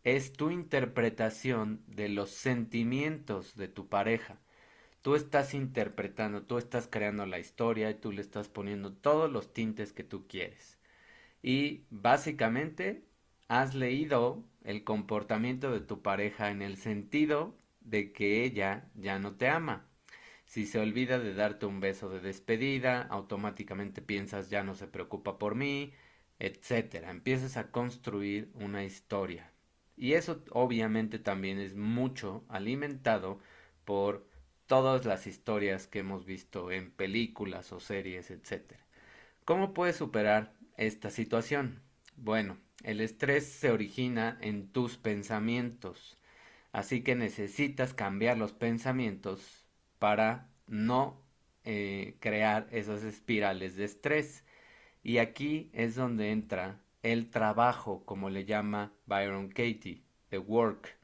es 0.04 0.32
tu 0.34 0.50
interpretación 0.50 1.82
de 1.88 2.08
los 2.10 2.30
sentimientos 2.30 3.56
de 3.56 3.68
tu 3.68 3.88
pareja. 3.88 4.38
Tú 5.02 5.14
estás 5.16 5.54
interpretando, 5.54 6.42
tú 6.44 6.58
estás 6.58 6.88
creando 6.90 7.26
la 7.26 7.38
historia 7.38 7.90
y 7.90 7.94
tú 7.94 8.12
le 8.12 8.22
estás 8.22 8.48
poniendo 8.48 8.92
todos 8.94 9.30
los 9.32 9.52
tintes 9.52 9.92
que 9.92 10.04
tú 10.04 10.26
quieres. 10.28 10.78
Y 11.42 11.86
básicamente 11.90 13.04
has 13.48 13.74
leído 13.74 14.44
el 14.64 14.84
comportamiento 14.84 15.72
de 15.72 15.80
tu 15.80 16.02
pareja 16.02 16.50
en 16.50 16.62
el 16.62 16.76
sentido 16.78 17.56
de 17.80 18.12
que 18.12 18.44
ella 18.44 18.90
ya 18.94 19.18
no 19.18 19.36
te 19.36 19.48
ama. 19.48 19.88
Si 20.46 20.66
se 20.66 20.80
olvida 20.80 21.18
de 21.20 21.34
darte 21.34 21.66
un 21.66 21.80
beso 21.80 22.10
de 22.10 22.20
despedida, 22.20 23.02
automáticamente 23.02 24.02
piensas 24.02 24.50
ya 24.50 24.64
no 24.64 24.74
se 24.74 24.88
preocupa 24.88 25.38
por 25.38 25.54
mí, 25.56 25.92
etc. 26.38 27.10
Empiezas 27.10 27.56
a 27.56 27.70
construir 27.72 28.50
una 28.54 28.84
historia. 28.84 29.53
Y 29.96 30.14
eso 30.14 30.42
obviamente 30.50 31.18
también 31.18 31.58
es 31.58 31.74
mucho 31.76 32.44
alimentado 32.48 33.40
por 33.84 34.28
todas 34.66 35.04
las 35.04 35.26
historias 35.26 35.86
que 35.86 36.00
hemos 36.00 36.24
visto 36.24 36.70
en 36.70 36.90
películas 36.90 37.72
o 37.72 37.80
series, 37.80 38.30
etc. 38.30 38.74
¿Cómo 39.44 39.74
puedes 39.74 39.96
superar 39.96 40.54
esta 40.76 41.10
situación? 41.10 41.82
Bueno, 42.16 42.58
el 42.82 43.00
estrés 43.00 43.46
se 43.46 43.70
origina 43.70 44.38
en 44.40 44.68
tus 44.72 44.96
pensamientos, 44.96 46.18
así 46.72 47.02
que 47.02 47.14
necesitas 47.14 47.94
cambiar 47.94 48.38
los 48.38 48.52
pensamientos 48.52 49.66
para 49.98 50.50
no 50.66 51.22
eh, 51.64 52.16
crear 52.20 52.68
esas 52.72 53.04
espirales 53.04 53.76
de 53.76 53.84
estrés. 53.84 54.44
Y 55.02 55.18
aquí 55.18 55.70
es 55.72 55.94
donde 55.94 56.30
entra 56.30 56.80
el 57.04 57.30
trabajo, 57.30 58.04
como 58.06 58.30
le 58.30 58.46
llama 58.46 58.92
Byron 59.06 59.48
Katie, 59.50 60.02
the 60.30 60.38
work. 60.38 60.98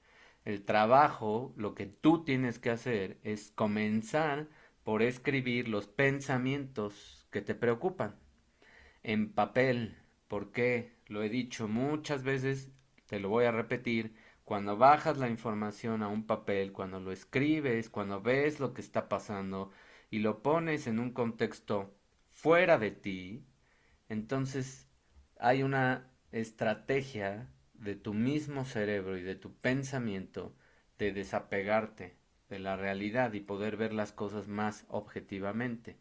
El 0.46 0.64
trabajo, 0.64 1.52
lo 1.56 1.74
que 1.74 1.86
tú 1.86 2.24
tienes 2.24 2.58
que 2.58 2.70
hacer 2.70 3.18
es 3.22 3.52
comenzar 3.52 4.48
por 4.82 5.02
escribir 5.02 5.68
los 5.68 5.86
pensamientos 5.86 7.28
que 7.30 7.42
te 7.42 7.54
preocupan 7.54 8.16
en 9.02 9.32
papel. 9.32 9.96
porque 10.28 10.96
Lo 11.06 11.22
he 11.22 11.28
dicho 11.28 11.68
muchas 11.68 12.22
veces, 12.22 12.70
te 13.06 13.20
lo 13.20 13.28
voy 13.28 13.44
a 13.44 13.52
repetir. 13.52 14.14
Cuando 14.44 14.76
bajas 14.78 15.18
la 15.18 15.28
información 15.28 16.02
a 16.02 16.08
un 16.08 16.26
papel, 16.26 16.72
cuando 16.72 16.98
lo 17.00 17.12
escribes, 17.12 17.90
cuando 17.90 18.22
ves 18.22 18.58
lo 18.60 18.72
que 18.74 18.80
está 18.80 19.08
pasando 19.08 19.70
y 20.10 20.20
lo 20.20 20.42
pones 20.42 20.86
en 20.86 20.98
un 20.98 21.12
contexto 21.12 21.94
fuera 22.30 22.78
de 22.78 22.90
ti, 22.90 23.44
entonces 24.08 24.89
hay 25.40 25.62
una 25.62 26.06
estrategia 26.32 27.48
de 27.72 27.96
tu 27.96 28.12
mismo 28.12 28.66
cerebro 28.66 29.16
y 29.16 29.22
de 29.22 29.34
tu 29.34 29.54
pensamiento 29.54 30.54
de 30.98 31.12
desapegarte 31.12 32.14
de 32.50 32.58
la 32.58 32.76
realidad 32.76 33.32
y 33.32 33.40
poder 33.40 33.78
ver 33.78 33.94
las 33.94 34.12
cosas 34.12 34.48
más 34.48 34.84
objetivamente. 34.88 35.96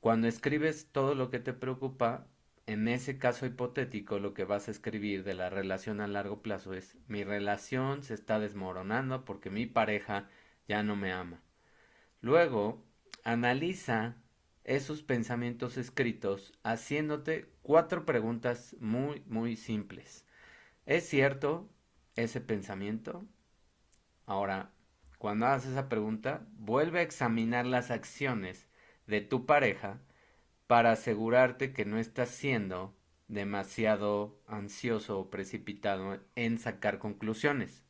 Cuando 0.00 0.26
escribes 0.26 0.88
todo 0.90 1.14
lo 1.14 1.30
que 1.30 1.38
te 1.38 1.52
preocupa, 1.52 2.26
en 2.66 2.88
ese 2.88 3.16
caso 3.16 3.46
hipotético 3.46 4.18
lo 4.18 4.34
que 4.34 4.44
vas 4.44 4.66
a 4.66 4.72
escribir 4.72 5.22
de 5.22 5.34
la 5.34 5.50
relación 5.50 6.00
a 6.00 6.08
largo 6.08 6.42
plazo 6.42 6.74
es 6.74 6.96
mi 7.06 7.22
relación 7.22 8.02
se 8.02 8.14
está 8.14 8.40
desmoronando 8.40 9.24
porque 9.24 9.50
mi 9.50 9.66
pareja 9.66 10.28
ya 10.66 10.82
no 10.82 10.96
me 10.96 11.12
ama. 11.12 11.40
Luego, 12.20 12.84
analiza 13.22 14.16
esos 14.68 15.02
pensamientos 15.02 15.78
escritos 15.78 16.52
haciéndote 16.62 17.50
cuatro 17.62 18.04
preguntas 18.04 18.76
muy, 18.80 19.22
muy 19.26 19.56
simples. 19.56 20.26
¿Es 20.84 21.08
cierto 21.08 21.70
ese 22.16 22.42
pensamiento? 22.42 23.24
Ahora, 24.26 24.70
cuando 25.16 25.46
hagas 25.46 25.64
esa 25.64 25.88
pregunta, 25.88 26.46
vuelve 26.58 26.98
a 26.98 27.02
examinar 27.02 27.64
las 27.64 27.90
acciones 27.90 28.68
de 29.06 29.22
tu 29.22 29.46
pareja 29.46 30.02
para 30.66 30.92
asegurarte 30.92 31.72
que 31.72 31.86
no 31.86 31.98
estás 31.98 32.28
siendo 32.28 32.94
demasiado 33.26 34.38
ansioso 34.46 35.18
o 35.18 35.30
precipitado 35.30 36.20
en 36.36 36.58
sacar 36.58 36.98
conclusiones. 36.98 37.86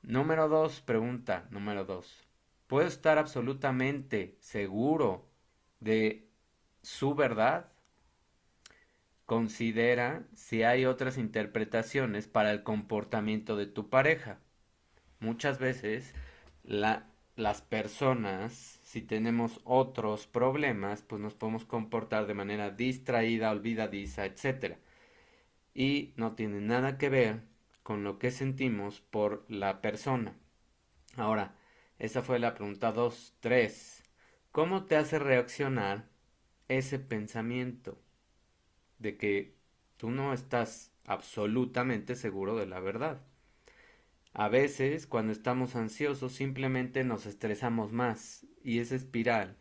Número 0.00 0.48
dos, 0.48 0.80
pregunta 0.80 1.48
número 1.50 1.84
dos. 1.84 2.24
¿Puedo 2.68 2.86
estar 2.86 3.18
absolutamente 3.18 4.36
seguro 4.38 5.31
de 5.82 6.28
su 6.82 7.14
verdad? 7.14 7.72
Considera 9.26 10.24
si 10.34 10.62
hay 10.62 10.84
otras 10.84 11.16
interpretaciones 11.18 12.26
para 12.28 12.50
el 12.52 12.62
comportamiento 12.62 13.56
de 13.56 13.66
tu 13.66 13.88
pareja. 13.88 14.40
Muchas 15.20 15.58
veces 15.58 16.14
las 16.64 17.62
personas, 17.62 18.80
si 18.82 19.02
tenemos 19.02 19.60
otros 19.64 20.26
problemas, 20.26 21.02
pues 21.02 21.20
nos 21.20 21.34
podemos 21.34 21.64
comportar 21.64 22.26
de 22.26 22.34
manera 22.34 22.70
distraída, 22.70 23.50
olvidadiza, 23.50 24.26
etc. 24.26 24.76
Y 25.74 26.12
no 26.16 26.34
tiene 26.34 26.60
nada 26.60 26.98
que 26.98 27.08
ver 27.08 27.42
con 27.82 28.04
lo 28.04 28.18
que 28.18 28.30
sentimos 28.30 29.00
por 29.00 29.44
la 29.48 29.80
persona. 29.80 30.36
Ahora, 31.16 31.56
esa 31.98 32.22
fue 32.22 32.38
la 32.38 32.54
pregunta 32.54 32.92
2. 32.92 33.36
3. 33.40 34.01
¿Cómo 34.52 34.84
te 34.84 34.96
hace 34.96 35.18
reaccionar 35.18 36.10
ese 36.68 36.98
pensamiento 36.98 37.98
de 38.98 39.16
que 39.16 39.56
tú 39.96 40.10
no 40.10 40.34
estás 40.34 40.92
absolutamente 41.06 42.16
seguro 42.16 42.54
de 42.56 42.66
la 42.66 42.78
verdad? 42.78 43.22
A 44.34 44.48
veces, 44.48 45.06
cuando 45.06 45.32
estamos 45.32 45.74
ansiosos, 45.74 46.32
simplemente 46.34 47.02
nos 47.02 47.24
estresamos 47.24 47.92
más 47.92 48.46
y 48.62 48.80
esa 48.80 48.94
espiral 48.94 49.56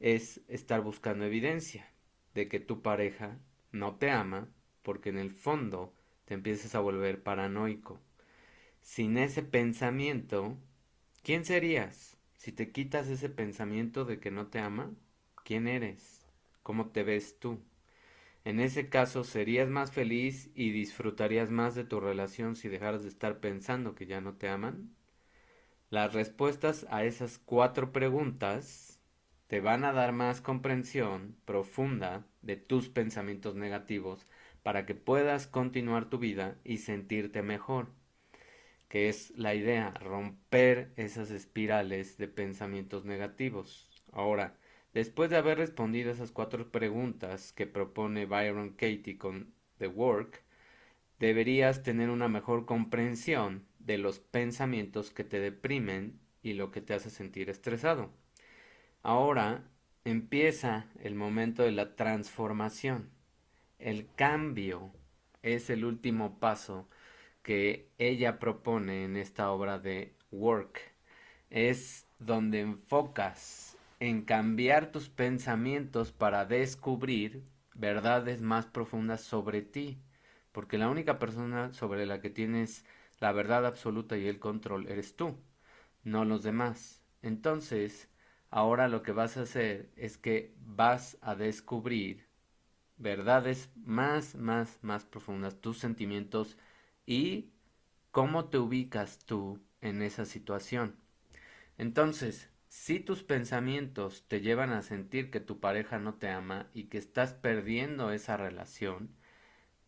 es 0.00 0.40
estar 0.48 0.80
buscando 0.80 1.26
evidencia 1.26 1.92
de 2.32 2.48
que 2.48 2.58
tu 2.58 2.80
pareja 2.80 3.38
no 3.70 3.96
te 3.96 4.10
ama 4.10 4.48
porque 4.82 5.10
en 5.10 5.18
el 5.18 5.30
fondo 5.30 5.94
te 6.24 6.32
empiezas 6.32 6.74
a 6.74 6.80
volver 6.80 7.22
paranoico. 7.22 8.00
Sin 8.80 9.18
ese 9.18 9.42
pensamiento, 9.42 10.56
¿quién 11.22 11.44
serías? 11.44 12.16
Si 12.42 12.50
te 12.50 12.72
quitas 12.72 13.06
ese 13.06 13.28
pensamiento 13.28 14.04
de 14.04 14.18
que 14.18 14.32
no 14.32 14.48
te 14.48 14.58
ama, 14.58 14.90
¿quién 15.44 15.68
eres? 15.68 16.26
¿Cómo 16.64 16.88
te 16.88 17.04
ves 17.04 17.38
tú? 17.38 17.60
En 18.44 18.58
ese 18.58 18.88
caso, 18.88 19.22
¿serías 19.22 19.68
más 19.68 19.92
feliz 19.92 20.50
y 20.56 20.72
disfrutarías 20.72 21.52
más 21.52 21.76
de 21.76 21.84
tu 21.84 22.00
relación 22.00 22.56
si 22.56 22.68
dejaras 22.68 23.04
de 23.04 23.10
estar 23.10 23.38
pensando 23.38 23.94
que 23.94 24.06
ya 24.06 24.20
no 24.20 24.34
te 24.34 24.48
aman? 24.48 24.90
Las 25.88 26.14
respuestas 26.14 26.84
a 26.90 27.04
esas 27.04 27.38
cuatro 27.38 27.92
preguntas 27.92 28.98
te 29.46 29.60
van 29.60 29.84
a 29.84 29.92
dar 29.92 30.10
más 30.10 30.40
comprensión 30.40 31.36
profunda 31.44 32.26
de 32.40 32.56
tus 32.56 32.88
pensamientos 32.88 33.54
negativos 33.54 34.26
para 34.64 34.84
que 34.84 34.96
puedas 34.96 35.46
continuar 35.46 36.10
tu 36.10 36.18
vida 36.18 36.56
y 36.64 36.78
sentirte 36.78 37.40
mejor, 37.42 37.92
que 38.92 39.08
es 39.08 39.32
la 39.38 39.54
idea, 39.54 39.90
romper 39.92 40.92
esas 40.96 41.30
espirales 41.30 42.18
de 42.18 42.28
pensamientos 42.28 43.06
negativos. 43.06 43.90
Ahora, 44.12 44.58
después 44.92 45.30
de 45.30 45.38
haber 45.38 45.56
respondido 45.56 46.10
esas 46.10 46.30
cuatro 46.30 46.70
preguntas 46.70 47.54
que 47.54 47.66
propone 47.66 48.26
Byron 48.26 48.72
Katie 48.72 49.16
con 49.16 49.54
The 49.78 49.86
Work, 49.86 50.42
deberías 51.18 51.82
tener 51.82 52.10
una 52.10 52.28
mejor 52.28 52.66
comprensión 52.66 53.64
de 53.78 53.96
los 53.96 54.18
pensamientos 54.18 55.10
que 55.10 55.24
te 55.24 55.40
deprimen 55.40 56.20
y 56.42 56.52
lo 56.52 56.70
que 56.70 56.82
te 56.82 56.92
hace 56.92 57.08
sentir 57.08 57.48
estresado. 57.48 58.10
Ahora 59.02 59.70
empieza 60.04 60.84
el 61.00 61.14
momento 61.14 61.62
de 61.62 61.72
la 61.72 61.96
transformación. 61.96 63.08
El 63.78 64.06
cambio 64.16 64.92
es 65.40 65.70
el 65.70 65.86
último 65.86 66.38
paso 66.38 66.90
que 67.42 67.90
ella 67.98 68.38
propone 68.38 69.04
en 69.04 69.16
esta 69.16 69.50
obra 69.50 69.78
de 69.78 70.14
Work. 70.30 70.80
Es 71.50 72.06
donde 72.18 72.60
enfocas 72.60 73.76
en 74.00 74.22
cambiar 74.22 74.90
tus 74.90 75.08
pensamientos 75.08 76.12
para 76.12 76.44
descubrir 76.44 77.44
verdades 77.74 78.40
más 78.40 78.66
profundas 78.66 79.20
sobre 79.20 79.62
ti. 79.62 79.98
Porque 80.52 80.78
la 80.78 80.88
única 80.88 81.18
persona 81.18 81.72
sobre 81.72 82.06
la 82.06 82.20
que 82.20 82.30
tienes 82.30 82.84
la 83.20 83.32
verdad 83.32 83.66
absoluta 83.66 84.16
y 84.18 84.26
el 84.26 84.38
control 84.38 84.88
eres 84.88 85.16
tú, 85.16 85.36
no 86.02 86.24
los 86.24 86.42
demás. 86.42 87.02
Entonces, 87.22 88.08
ahora 88.50 88.88
lo 88.88 89.02
que 89.02 89.12
vas 89.12 89.36
a 89.36 89.42
hacer 89.42 89.90
es 89.96 90.18
que 90.18 90.54
vas 90.58 91.16
a 91.22 91.34
descubrir 91.34 92.26
verdades 92.96 93.70
más, 93.76 94.34
más, 94.34 94.78
más 94.82 95.04
profundas, 95.04 95.60
tus 95.60 95.78
sentimientos 95.78 96.56
y 97.06 97.50
cómo 98.10 98.46
te 98.46 98.58
ubicas 98.58 99.18
tú 99.24 99.60
en 99.80 100.02
esa 100.02 100.24
situación. 100.24 100.96
Entonces, 101.78 102.50
si 102.68 103.00
tus 103.00 103.22
pensamientos 103.22 104.24
te 104.28 104.40
llevan 104.40 104.72
a 104.72 104.82
sentir 104.82 105.30
que 105.30 105.40
tu 105.40 105.60
pareja 105.60 105.98
no 105.98 106.14
te 106.14 106.28
ama 106.28 106.68
y 106.74 106.84
que 106.84 106.98
estás 106.98 107.34
perdiendo 107.34 108.12
esa 108.12 108.36
relación, 108.36 109.10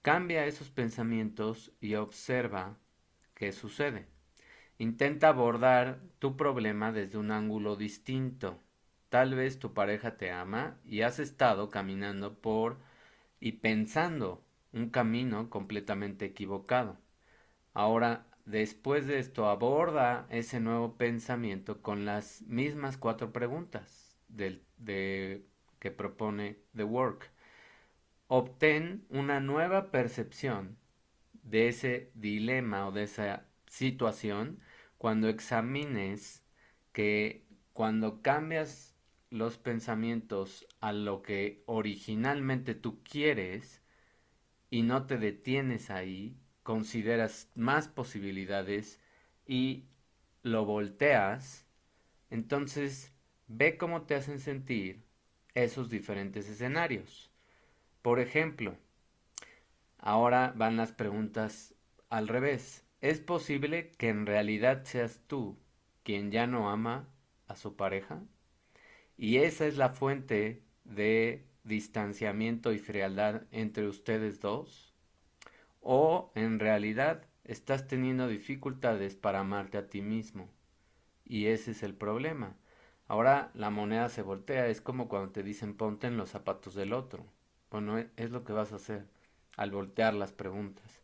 cambia 0.03 0.47
esos 0.47 0.71
pensamientos 0.71 1.73
y 1.81 1.95
observa 1.95 2.77
qué 3.35 3.53
sucede. 3.53 4.07
Intenta 4.79 5.29
abordar 5.29 6.01
tu 6.19 6.37
problema 6.37 6.93
desde 6.93 7.19
un 7.19 7.31
ángulo 7.31 7.77
distinto. 7.77 8.61
Tal 9.09 9.35
vez 9.35 9.59
tu 9.59 9.73
pareja 9.73 10.17
te 10.17 10.31
ama 10.31 10.77
y 10.85 11.03
has 11.03 11.21
estado 11.21 11.71
caminando 11.71 12.35
por 12.35 12.79
y 13.41 13.53
pensando 13.53 14.45
un 14.73 14.91
camino 14.91 15.49
completamente 15.51 16.25
equivocado. 16.27 16.99
Ahora, 17.75 18.27
después 18.47 19.07
de 19.07 19.19
esto, 19.19 19.49
aborda 19.49 20.27
ese 20.31 20.61
nuevo 20.61 20.97
pensamiento 20.97 21.83
con 21.83 22.05
las 22.05 22.43
mismas 22.43 22.97
cuatro 22.97 23.33
preguntas 23.33 24.17
que 24.37 25.91
propone 25.91 26.59
The 26.77 26.85
Work. 26.85 27.31
Obtén 28.29 29.05
una 29.11 29.41
nueva 29.41 29.91
percepción 29.91 30.79
de 31.43 31.69
ese 31.69 32.11
dilema 32.15 32.87
o 32.87 32.93
de 32.93 33.03
esa 33.03 33.45
situación 33.67 34.61
cuando 34.97 35.29
examines 35.29 36.45
que 36.93 37.45
cuando 37.73 38.23
cambias 38.23 38.95
los 39.31 39.59
pensamientos 39.59 40.67
a 40.81 40.93
lo 40.93 41.23
que 41.23 41.65
originalmente 41.67 42.75
tú 42.75 43.03
quieres 43.03 43.83
y 44.71 44.83
no 44.83 45.07
te 45.07 45.19
detienes 45.19 45.91
ahí, 45.91 46.39
consideras 46.65 47.49
más 47.55 47.87
posibilidades 47.87 49.01
y 49.47 49.85
lo 50.43 50.65
volteas, 50.65 51.67
entonces 52.31 53.13
ve 53.47 53.77
cómo 53.77 54.03
te 54.03 54.17
hacen 54.17 54.41
sentir 54.41 55.05
esos 55.55 55.89
diferentes 55.91 56.49
escenarios. 56.49 57.31
Por 58.03 58.19
ejemplo, 58.19 58.77
ahora 59.99 60.53
van 60.57 60.77
las 60.77 60.93
preguntas 60.93 61.75
al 62.11 62.29
revés. 62.29 62.85
¿Es 63.01 63.21
posible 63.21 63.93
que 63.93 64.09
en 64.09 64.27
realidad 64.27 64.85
seas 64.85 65.21
tú 65.27 65.59
quien 66.03 66.31
ya 66.31 66.47
no 66.47 66.71
ama 66.71 67.09
a 67.47 67.57
su 67.57 67.77
pareja? 67.77 68.23
Y 69.17 69.37
esa 69.39 69.67
es 69.67 69.77
la 69.77 69.91
fuente 69.91 70.63
de 70.85 71.47
distanciamiento 71.65 72.73
y 72.73 72.79
frialdad 72.79 73.43
entre 73.53 73.87
ustedes 73.87 74.41
dos. 74.41 74.94
O 75.85 76.33
en 76.35 76.59
realidad 76.59 77.27
estás 77.45 77.87
teniendo 77.87 78.27
dificultades 78.27 79.17
para 79.17 79.41
amarte 79.41 79.79
a 79.79 79.89
ti 79.89 80.03
mismo. 80.03 80.49
Y 81.25 81.47
ese 81.47 81.73
es 81.73 81.83
el 81.83 81.95
problema. 81.95 82.57
Ahora 83.07 83.51
la 83.55 83.71
moneda 83.71 84.09
se 84.09 84.23
voltea, 84.23 84.69
es 84.69 84.81
como 84.81 85.09
cuando 85.09 85.31
te 85.33 85.43
dicen 85.43 85.77
ponte 85.77 86.07
en 86.07 86.17
los 86.17 86.31
zapatos 86.31 86.75
del 86.75 86.95
otro. 86.95 87.27
Bueno, 87.71 87.99
e, 87.99 88.11
es 88.17 88.31
lo 88.31 88.45
que 88.45 88.55
vas 88.55 88.73
a 88.73 88.77
hacer 88.77 89.07
al 89.57 89.71
voltear 89.71 90.15
las 90.15 90.33
preguntas. 90.33 91.03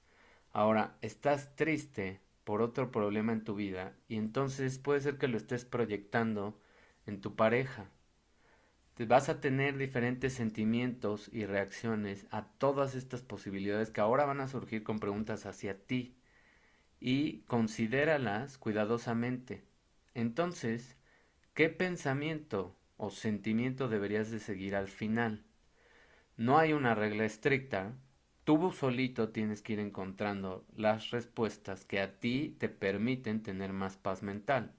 Ahora, 0.53 0.97
estás 1.03 1.55
triste 1.57 2.21
por 2.45 2.63
otro 2.63 2.91
problema 2.91 3.33
en 3.33 3.45
tu 3.45 3.55
vida 3.55 3.95
y 4.09 4.17
entonces 4.17 4.79
puede 4.79 5.01
ser 5.01 5.19
que 5.19 5.29
lo 5.29 5.37
estés 5.37 5.65
proyectando 5.65 6.59
en 7.07 7.21
tu 7.21 7.37
pareja. 7.37 7.91
Vas 9.07 9.31
a 9.31 9.41
tener 9.41 9.79
diferentes 9.79 10.35
sentimientos 10.35 11.31
y 11.33 11.47
reacciones 11.47 12.27
a 12.31 12.45
todas 12.59 12.95
estas 12.95 13.23
posibilidades 13.23 13.91
que 13.91 14.03
ahora 14.03 14.27
van 14.27 14.43
a 14.43 14.49
surgir 14.49 14.83
con 14.83 14.99
preguntas 14.99 15.47
hacia 15.47 15.87
ti 15.87 16.19
y 17.01 17.41
considéralas 17.45 18.59
cuidadosamente. 18.59 19.65
Entonces, 20.13 20.99
¿qué 21.55 21.71
pensamiento 21.71 22.77
o 22.99 23.09
sentimiento 23.09 23.89
deberías 23.89 24.31
de 24.31 24.39
seguir 24.39 24.77
al 24.77 24.89
final? 24.89 25.47
No 26.37 26.59
hay 26.59 26.75
una 26.75 26.95
regla 26.95 27.25
estricta, 27.25 27.95
tú 28.45 28.71
solito 28.71 29.31
tienes 29.31 29.63
que 29.63 29.73
ir 29.73 29.79
encontrando 29.79 30.67
las 30.77 31.11
respuestas 31.11 31.87
que 31.87 32.01
a 32.01 32.21
ti 32.21 32.55
te 32.59 32.69
permiten 32.69 33.43
tener 33.43 33.73
más 33.73 33.97
paz 33.97 34.23
mental. 34.23 34.75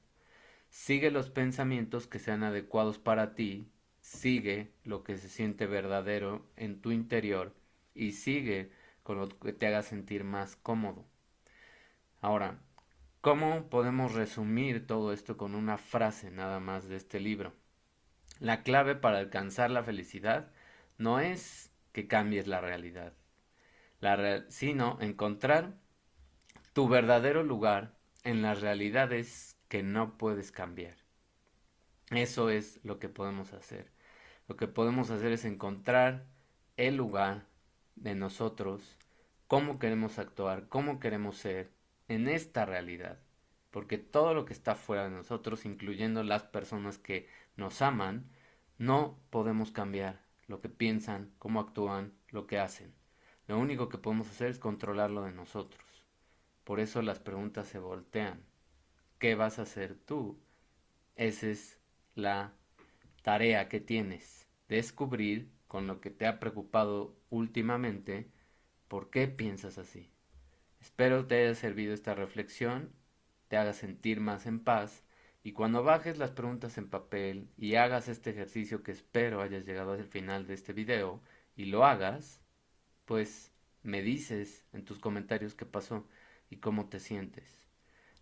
Sigue 0.70 1.10
los 1.10 1.32
pensamientos 1.32 2.06
que 2.06 2.20
sean 2.20 2.44
adecuados 2.44 3.00
para 3.00 3.34
ti, 3.34 3.72
sigue 4.02 4.74
lo 4.84 5.04
que 5.04 5.18
se 5.18 5.30
siente 5.30 5.68
verdadero 5.68 6.46
en 6.58 6.82
tu 6.82 6.92
interior 6.92 7.56
y 7.94 8.12
sigue 8.12 8.72
con 9.04 9.18
lo 9.18 9.30
que 9.30 9.54
te 9.54 9.68
haga 9.68 9.84
sentir 9.84 10.24
más 10.24 10.56
cómodo. 10.56 11.06
Ahora, 12.20 12.60
¿cómo 13.22 13.70
podemos 13.70 14.14
resumir 14.14 14.86
todo 14.86 15.14
esto 15.14 15.38
con 15.38 15.56
una 15.56 15.78
frase 15.78 16.32
nada 16.32 16.60
más 16.60 16.88
de 16.88 16.98
este 16.98 17.20
libro? 17.20 17.54
La 18.40 18.64
clave 18.64 18.96
para 18.96 19.20
alcanzar 19.20 19.72
la 19.72 19.84
felicidad 19.84 20.52
no 20.98 21.20
es 21.20 21.72
que 21.92 22.08
cambies 22.08 22.48
la 22.48 22.62
realidad, 22.62 23.14
sino 24.50 24.98
encontrar 25.02 25.76
tu 26.74 26.88
verdadero 26.88 27.44
lugar 27.44 27.96
en 28.24 28.42
las 28.42 28.62
realidades 28.62 29.58
que 29.68 29.84
no 29.84 30.18
puedes 30.18 30.52
cambiar. 30.52 31.01
Eso 32.12 32.50
es 32.50 32.80
lo 32.84 33.00
que 33.00 33.10
podemos 33.10 33.54
hacer. 33.54 33.90
Lo 34.48 34.58
que 34.58 34.68
podemos 34.68 35.10
hacer 35.10 35.32
es 35.32 35.46
encontrar 35.46 36.26
el 36.78 36.98
lugar 36.98 37.46
de 37.96 38.16
nosotros, 38.16 38.98
cómo 39.48 39.80
queremos 39.80 40.20
actuar, 40.20 40.68
cómo 40.68 41.00
queremos 41.00 41.38
ser 41.38 41.72
en 42.10 42.28
esta 42.28 42.66
realidad. 42.66 43.20
Porque 43.72 43.98
todo 43.98 44.34
lo 44.34 44.46
que 44.46 44.54
está 44.54 44.76
fuera 44.76 45.06
de 45.06 45.16
nosotros, 45.16 45.66
incluyendo 45.66 46.24
las 46.24 46.44
personas 46.44 46.98
que 46.98 47.30
nos 47.56 47.82
aman, 47.82 48.30
no 48.78 49.18
podemos 49.30 49.72
cambiar 49.72 50.22
lo 50.48 50.60
que 50.60 50.68
piensan, 50.68 51.32
cómo 51.40 51.62
actúan, 51.62 52.14
lo 52.30 52.46
que 52.46 52.60
hacen. 52.60 52.94
Lo 53.48 53.58
único 53.58 53.88
que 53.88 53.98
podemos 53.98 54.30
hacer 54.30 54.50
es 54.50 54.60
controlarlo 54.60 55.24
de 55.24 55.32
nosotros. 55.32 55.86
Por 56.66 56.82
eso 56.82 57.02
las 57.02 57.20
preguntas 57.20 57.68
se 57.68 57.80
voltean. 57.80 58.44
¿Qué 59.20 59.36
vas 59.36 59.60
a 59.60 59.64
hacer 59.64 59.96
tú? 59.96 60.38
Esa 61.16 61.48
es 61.48 61.81
la 62.16 62.54
tarea 63.24 63.70
que 63.70 63.80
tienes. 63.80 64.48
Descubrir 64.68 65.52
con 65.68 65.88
lo 65.88 66.02
que 66.02 66.10
te 66.10 66.26
ha 66.28 66.40
preocupado 66.40 67.16
últimamente 67.30 68.30
por 68.88 69.10
qué 69.10 69.28
piensas 69.28 69.78
así. 69.78 70.12
Espero 70.82 71.28
te 71.28 71.36
haya 71.44 71.56
servido 71.56 71.94
esta 71.94 72.16
reflexión, 72.16 72.92
te 73.48 73.58
haga 73.58 73.74
sentir 73.74 74.20
más 74.20 74.46
en 74.46 74.60
paz 74.60 75.04
y 75.44 75.54
cuando 75.54 75.84
bajes 75.84 76.18
las 76.18 76.32
preguntas 76.32 76.78
en 76.78 76.90
papel 76.90 77.50
y 77.58 77.76
hagas 77.76 78.08
este 78.08 78.32
ejercicio 78.32 78.84
que 78.84 78.92
espero 78.92 79.42
hayas 79.42 79.66
llegado 79.66 79.94
al 79.94 80.06
final 80.06 80.46
de 80.48 80.54
este 80.54 80.74
video 80.74 81.22
y 81.56 81.66
lo 81.66 81.86
hagas, 81.86 82.42
pues 83.06 83.52
me 83.84 84.02
dices 84.02 84.66
en 84.74 84.86
tus 84.86 85.00
comentarios 85.00 85.56
qué 85.56 85.66
pasó 85.66 86.08
y 86.50 86.58
cómo 86.58 86.90
te 86.90 87.00
sientes. 87.00 87.68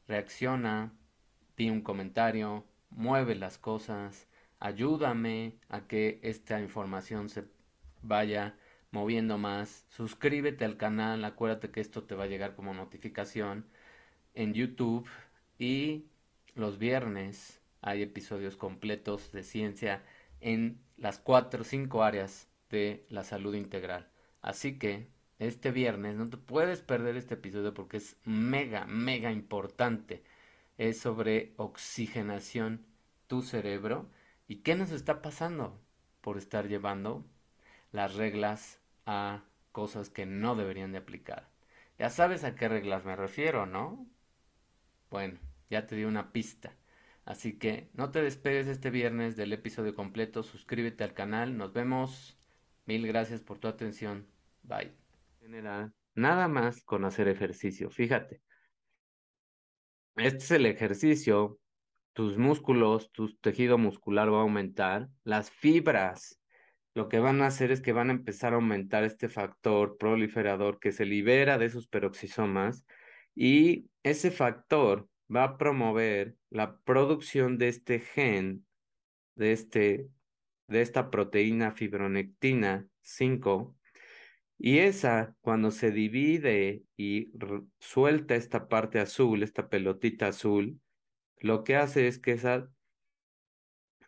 Reacciona, 0.08 0.94
di 1.58 1.70
un 1.70 1.82
comentario, 1.82 2.66
mueve 2.90 3.36
las 3.36 3.58
cosas, 3.58 4.28
ayúdame 4.60 5.56
a 5.70 5.88
que 5.88 6.20
esta 6.24 6.62
información 6.62 7.30
se 7.30 7.46
vaya 8.02 8.56
moviendo 8.92 9.38
más. 9.38 9.86
Suscríbete 9.90 10.66
al 10.66 10.78
canal, 10.78 11.24
acuérdate 11.26 11.72
que 11.72 11.82
esto 11.82 12.04
te 12.04 12.16
va 12.16 12.26
a 12.26 12.28
llegar 12.28 12.56
como 12.56 12.74
notificación 12.74 13.66
en 14.34 14.54
YouTube 14.54 15.08
y 15.58 16.06
los 16.56 16.78
viernes 16.78 17.62
hay 17.82 18.02
episodios 18.02 18.58
completos 18.58 19.32
de 19.32 19.44
ciencia 19.44 20.04
en 20.42 20.82
las 20.98 21.20
cuatro 21.20 21.62
o 21.62 21.66
cinco 21.66 22.04
áreas 22.04 22.48
de 22.70 23.06
la 23.10 23.24
salud 23.24 23.56
integral. 23.56 24.10
Así 24.42 24.78
que 24.78 25.08
este 25.40 25.72
viernes 25.72 26.16
no 26.16 26.30
te 26.30 26.38
puedes 26.38 26.82
perder 26.82 27.16
este 27.16 27.36
episodio 27.36 27.74
porque 27.74 27.98
es 27.98 28.18
mega, 28.26 28.86
mega 28.86 29.32
importante. 29.32 30.24
Es 30.80 31.02
sobre 31.02 31.54
oxigenación 31.58 32.86
tu 33.28 33.42
cerebro 33.42 34.10
y 34.48 34.62
qué 34.62 34.76
nos 34.76 34.92
está 34.92 35.22
pasando 35.22 35.78
por 36.22 36.38
estar 36.38 36.70
llevando 36.70 37.26
las 37.92 38.16
reglas 38.16 38.80
a 39.06 39.44
cosas 39.74 40.10
que 40.10 40.26
no 40.26 40.56
deberían 40.56 40.94
de 40.94 41.00
aplicar. 41.00 41.50
Ya 41.98 42.10
sabes 42.10 42.46
a 42.46 42.56
qué 42.56 42.70
reglas 42.70 43.04
me 43.04 43.18
refiero, 43.18 43.66
¿no? 43.66 44.08
Bueno, 45.10 45.38
ya 45.70 45.86
te 45.86 45.98
di 45.98 46.06
una 46.06 46.32
pista. 46.32 46.78
Así 47.26 47.60
que 47.60 47.90
no 47.94 48.12
te 48.12 48.22
despegues 48.22 48.68
este 48.68 48.90
viernes 48.90 49.36
del 49.36 49.52
episodio 49.52 49.94
completo, 49.94 50.44
suscríbete 50.44 51.04
al 51.04 51.14
canal, 51.14 51.58
nos 51.58 51.74
vemos. 51.74 52.40
Mil 52.86 53.06
gracias 53.06 53.42
por 53.42 53.58
tu 53.58 53.68
atención. 53.68 54.28
Bye. 54.64 54.94
General, 55.42 55.94
nada 56.16 56.48
más 56.48 56.82
con 56.84 57.04
hacer 57.04 57.28
ejercicio, 57.28 57.90
fíjate. 57.90 58.42
Este 60.20 60.38
es 60.44 60.52
el 60.52 60.66
ejercicio, 60.66 61.60
tus 62.12 62.38
músculos, 62.38 63.10
tu 63.12 63.34
tejido 63.38 63.78
muscular 63.78 64.32
va 64.32 64.40
a 64.40 64.42
aumentar, 64.42 65.08
las 65.24 65.50
fibras 65.50 66.40
lo 66.94 67.08
que 67.08 67.20
van 67.20 67.42
a 67.42 67.48
hacer 67.48 67.72
es 67.72 67.80
que 67.80 67.94
van 67.94 68.10
a 68.10 68.14
empezar 68.14 68.52
a 68.52 68.58
aumentar 68.58 69.06
este 69.06 69.30
factor 69.30 69.98
proliferador 69.98 70.80
que 70.80 70.92
se 70.92 71.06
libera 71.06 71.58
de 71.58 71.66
esos 71.68 71.88
peroxisomas 71.88 72.86
y 73.34 73.90
ese 74.04 74.32
factor 74.32 75.08
va 75.34 75.44
a 75.46 75.58
promover 75.58 76.36
la 76.50 76.78
producción 76.82 77.58
de 77.58 77.70
este 77.70 78.00
gen, 78.00 78.66
de, 79.36 79.54
este, 79.54 80.10
de 80.68 80.82
esta 80.82 81.10
proteína 81.10 81.72
fibronectina 81.72 82.86
5, 83.04 83.78
y 84.60 84.80
esa, 84.80 85.36
cuando 85.42 85.72
se 85.72 85.92
divide 85.92 86.84
y 86.98 87.32
suelta 87.80 88.36
esta 88.36 88.68
parte 88.68 89.00
azul, 89.00 89.42
esta 89.42 89.70
pelotita 89.70 90.28
azul, 90.28 90.80
lo 91.40 91.64
que 91.64 91.76
hace 91.76 92.08
es 92.08 92.20
que 92.20 92.34
esa 92.34 92.70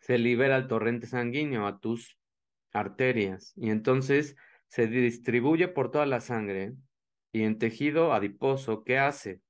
se 0.00 0.18
libera 0.18 0.56
el 0.56 0.68
torrente 0.68 1.06
sanguíneo 1.06 1.66
a 1.66 1.80
tus 1.80 2.18
arterias 2.72 3.54
y 3.56 3.70
entonces 3.70 4.36
se 4.68 4.86
distribuye 4.86 5.68
por 5.68 5.90
toda 5.90 6.06
la 6.06 6.20
sangre 6.20 6.74
y 7.32 7.42
en 7.42 7.58
tejido 7.58 8.12
adiposo, 8.12 8.84
¿qué 8.84 8.98
hace? 8.98 9.40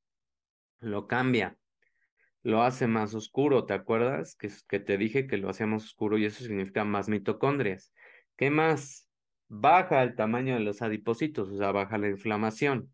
Lo 0.79 1.07
cambia 1.09 1.59
lo 2.43 2.63
hace 2.63 2.87
más 2.87 3.15
oscuro, 3.15 3.67
¿te 3.67 3.75
acuerdas? 3.75 4.35
Que, 4.35 4.51
que 4.69 4.81
te 4.81 4.99
dije 4.99 5.27
que 5.27 5.37
lo 5.37 5.49
hacía 5.49 5.67
más 5.67 5.85
oscuro 5.85 6.19
y 6.19 6.25
eso 6.25 6.45
significa 6.45 6.85
más 6.85 7.09
mitocondrias. 7.09 7.93
¿Qué 8.37 8.51
más? 8.51 9.09
Baja 9.55 10.03
el 10.03 10.15
tamaño 10.15 10.55
de 10.55 10.61
los 10.61 10.81
adipocitos, 10.81 11.51
o 11.51 11.59
sea, 11.59 11.73
baja 11.73 11.99
la 11.99 12.09
inflamación, 12.09 12.93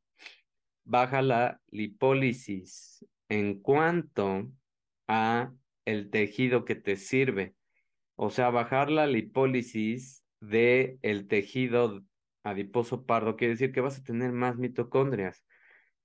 baja 0.84 1.22
la 1.22 1.60
lipólisis 1.70 3.06
en 3.28 3.60
cuanto 3.60 4.50
a 5.06 5.52
el 5.84 6.10
tejido 6.10 6.64
que 6.64 6.74
te 6.74 6.96
sirve. 6.96 7.54
O 8.16 8.30
sea, 8.30 8.50
bajar 8.50 8.90
la 8.90 9.06
lipólisis 9.06 10.24
de 10.40 10.98
el 11.02 11.28
tejido 11.28 12.02
adiposo 12.42 13.06
pardo 13.06 13.36
quiere 13.36 13.54
decir 13.54 13.72
que 13.72 13.80
vas 13.80 13.98
a 13.98 14.02
tener 14.02 14.32
más 14.32 14.56
mitocondrias 14.56 15.44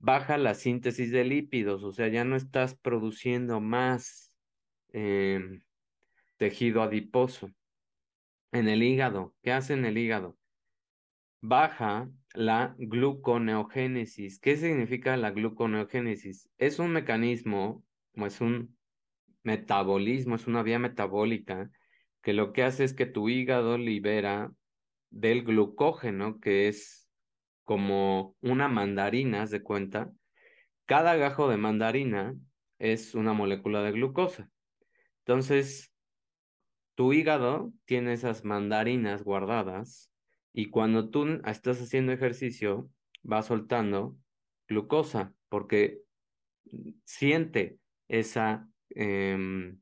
baja 0.03 0.37
la 0.37 0.53
síntesis 0.53 1.11
de 1.11 1.23
lípidos, 1.23 1.81
o 1.83 1.93
sea, 1.93 2.09
ya 2.09 2.25
no 2.25 2.35
estás 2.35 2.75
produciendo 2.75 3.61
más 3.61 4.35
em, 4.89 5.63
tejido 6.35 6.83
adiposo. 6.83 7.49
En 8.51 8.67
el 8.67 8.83
hígado, 8.83 9.33
¿qué 9.41 9.53
hace 9.53 9.73
en 9.73 9.85
el 9.85 9.97
hígado? 9.97 10.37
Baja 11.45 12.09
la 12.33 12.73
gluconeogénesis. 12.77 14.39
¿Qué 14.39 14.55
significa 14.55 15.17
la 15.17 15.31
gluconeogénesis? 15.31 16.49
Es 16.57 16.79
un 16.79 16.91
mecanismo, 16.91 17.83
o 18.15 18.25
es 18.25 18.39
un 18.39 18.77
metabolismo, 19.43 20.35
es 20.35 20.47
una 20.47 20.63
vía 20.63 20.79
metabólica 20.79 21.69
que 22.21 22.31
lo 22.31 22.53
que 22.53 22.63
hace 22.63 22.85
es 22.85 22.93
que 22.93 23.05
tu 23.05 23.27
hígado 23.27 23.77
libera 23.77 24.53
del 25.09 25.43
glucógeno, 25.43 26.39
que 26.39 26.69
es 26.69 27.09
como 27.65 28.37
una 28.39 28.69
mandarina, 28.69 29.45
de 29.45 29.61
cuenta, 29.61 30.13
cada 30.85 31.17
gajo 31.17 31.49
de 31.49 31.57
mandarina 31.57 32.37
es 32.79 33.15
una 33.15 33.33
molécula 33.33 33.83
de 33.83 33.91
glucosa. 33.91 34.49
Entonces, 35.25 35.93
tu 36.95 37.11
hígado 37.11 37.73
tiene 37.83 38.13
esas 38.13 38.45
mandarinas 38.45 39.25
guardadas 39.25 40.12
y 40.53 40.69
cuando 40.69 41.09
tú 41.09 41.41
estás 41.45 41.81
haciendo 41.81 42.11
ejercicio, 42.11 42.89
va 43.29 43.41
soltando 43.41 44.17
glucosa, 44.67 45.33
porque 45.49 46.01
siente 47.05 47.79
esa 48.07 48.69
em, 48.89 49.79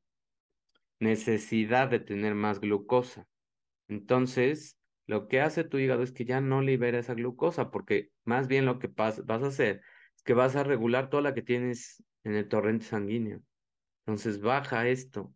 necesidad 1.00 1.90
de 1.90 2.00
tener 2.00 2.36
más 2.36 2.62
glucosa. 2.62 3.28
Entonces, 3.90 4.80
lo 5.08 5.28
que 5.28 5.42
hace 5.42 5.66
tu 5.66 5.78
hígado 5.78 6.04
es 6.04 6.14
que 6.14 6.24
ya 6.24 6.40
no 6.40 6.62
libera 6.62 7.00
esa 7.00 7.16
glucosa, 7.16 7.70
porque 7.70 8.12
más 8.24 8.48
bien 8.48 8.66
lo 8.66 8.80
que 8.80 8.88
vas 8.88 9.20
a 9.20 9.48
hacer 9.48 9.82
es 10.16 10.24
que 10.24 10.34
vas 10.34 10.56
a 10.56 10.64
regular 10.64 11.10
toda 11.10 11.24
la 11.24 11.34
que 11.34 11.42
tienes 11.42 12.04
en 12.24 12.36
el 12.36 12.48
torrente 12.48 12.86
sanguíneo. 12.86 13.42
Entonces, 14.06 14.40
baja 14.40 14.88
esto 14.88 15.34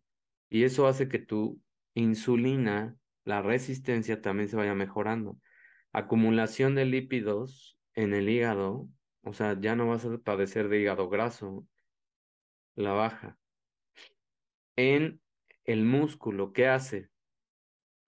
y 0.48 0.64
eso 0.64 0.86
hace 0.86 1.08
que 1.08 1.18
tu 1.18 1.60
insulina, 1.94 2.96
la 3.26 3.42
resistencia 3.42 4.22
también 4.22 4.48
se 4.48 4.56
vaya 4.56 4.74
mejorando. 4.74 5.36
Acumulación 5.92 6.76
de 6.76 6.84
lípidos 6.86 7.76
en 7.94 8.14
el 8.14 8.28
hígado, 8.28 8.88
o 9.22 9.32
sea, 9.32 9.60
ya 9.60 9.74
no 9.74 9.88
vas 9.88 10.04
a 10.04 10.16
padecer 10.18 10.68
de 10.68 10.80
hígado 10.80 11.08
graso, 11.08 11.66
la 12.76 12.92
baja. 12.92 13.36
En 14.76 15.20
el 15.64 15.84
músculo, 15.84 16.52
¿qué 16.52 16.68
hace? 16.68 17.10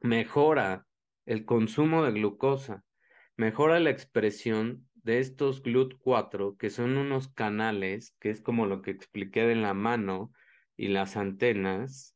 Mejora 0.00 0.86
el 1.26 1.44
consumo 1.44 2.04
de 2.04 2.12
glucosa, 2.12 2.84
mejora 3.36 3.80
la 3.80 3.90
expresión 3.90 4.88
de 4.94 5.18
estos 5.18 5.64
GLUT4, 5.64 6.56
que 6.56 6.70
son 6.70 6.96
unos 6.96 7.26
canales, 7.26 8.14
que 8.20 8.30
es 8.30 8.40
como 8.40 8.66
lo 8.66 8.82
que 8.82 8.92
expliqué 8.92 9.42
de 9.42 9.56
la 9.56 9.74
mano 9.74 10.30
y 10.76 10.88
las 10.88 11.16
antenas. 11.16 12.14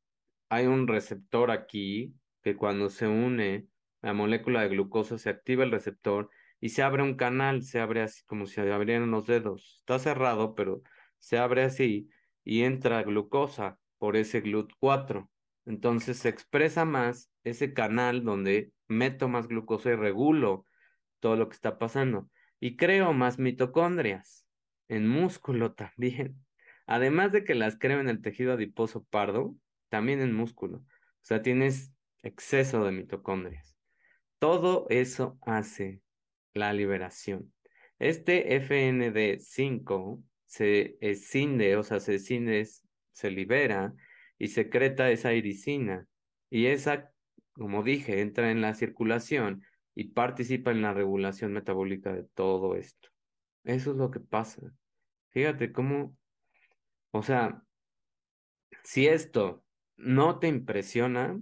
Hay 0.48 0.66
un 0.66 0.86
receptor 0.86 1.50
aquí 1.50 2.14
que 2.42 2.56
cuando 2.56 2.90
se 2.90 3.06
une 3.06 3.66
la 4.02 4.12
molécula 4.12 4.62
de 4.62 4.68
glucosa 4.68 5.16
se 5.18 5.30
activa 5.30 5.64
el 5.64 5.70
receptor 5.70 6.28
y 6.60 6.70
se 6.70 6.82
abre 6.82 7.02
un 7.02 7.14
canal, 7.14 7.62
se 7.62 7.80
abre 7.80 8.02
así 8.02 8.24
como 8.24 8.46
si 8.46 8.60
abrieran 8.60 9.10
los 9.10 9.26
dedos. 9.26 9.78
Está 9.80 9.98
cerrado, 9.98 10.54
pero 10.54 10.82
se 11.18 11.38
abre 11.38 11.62
así 11.62 12.08
y 12.44 12.62
entra 12.62 13.02
glucosa 13.02 13.78
por 13.98 14.16
ese 14.16 14.42
GLUT4. 14.42 15.28
Entonces 15.66 16.18
se 16.18 16.28
expresa 16.28 16.84
más 16.84 17.30
ese 17.44 17.72
canal 17.72 18.24
donde 18.24 18.72
meto 18.88 19.28
más 19.28 19.48
glucosa 19.48 19.90
y 19.90 19.94
regulo 19.94 20.66
todo 21.20 21.36
lo 21.36 21.48
que 21.48 21.54
está 21.54 21.78
pasando. 21.78 22.28
Y 22.58 22.76
creo 22.76 23.12
más 23.12 23.38
mitocondrias 23.38 24.46
en 24.88 25.08
músculo 25.08 25.74
también. 25.74 26.44
Además 26.86 27.32
de 27.32 27.44
que 27.44 27.54
las 27.54 27.78
creo 27.78 28.00
en 28.00 28.08
el 28.08 28.20
tejido 28.20 28.52
adiposo 28.52 29.04
pardo, 29.04 29.54
también 29.88 30.20
en 30.20 30.34
músculo. 30.34 30.78
O 30.78 31.24
sea, 31.24 31.42
tienes 31.42 31.92
exceso 32.22 32.84
de 32.84 32.92
mitocondrias. 32.92 33.76
Todo 34.38 34.86
eso 34.90 35.38
hace 35.42 36.00
la 36.54 36.72
liberación. 36.72 37.52
Este 37.98 38.56
FND5 38.56 40.22
se 40.46 40.96
escinde, 41.00 41.76
o 41.76 41.82
sea, 41.82 42.00
se 42.00 42.16
escinde, 42.16 42.66
se 43.12 43.30
libera 43.30 43.94
y 44.38 44.48
secreta 44.48 45.10
esa 45.10 45.32
iricina. 45.32 46.06
Y 46.50 46.66
esa, 46.66 47.12
como 47.52 47.82
dije, 47.82 48.20
entra 48.20 48.50
en 48.50 48.60
la 48.60 48.74
circulación 48.74 49.62
y 49.94 50.08
participa 50.08 50.70
en 50.70 50.82
la 50.82 50.92
regulación 50.92 51.52
metabólica 51.52 52.12
de 52.12 52.24
todo 52.34 52.74
esto. 52.74 53.08
Eso 53.64 53.92
es 53.92 53.96
lo 53.96 54.10
que 54.10 54.20
pasa. 54.20 54.60
Fíjate 55.30 55.72
cómo, 55.72 56.16
o 57.12 57.22
sea, 57.22 57.62
si 58.82 59.06
esto 59.06 59.64
no 59.96 60.38
te 60.38 60.48
impresiona, 60.48 61.40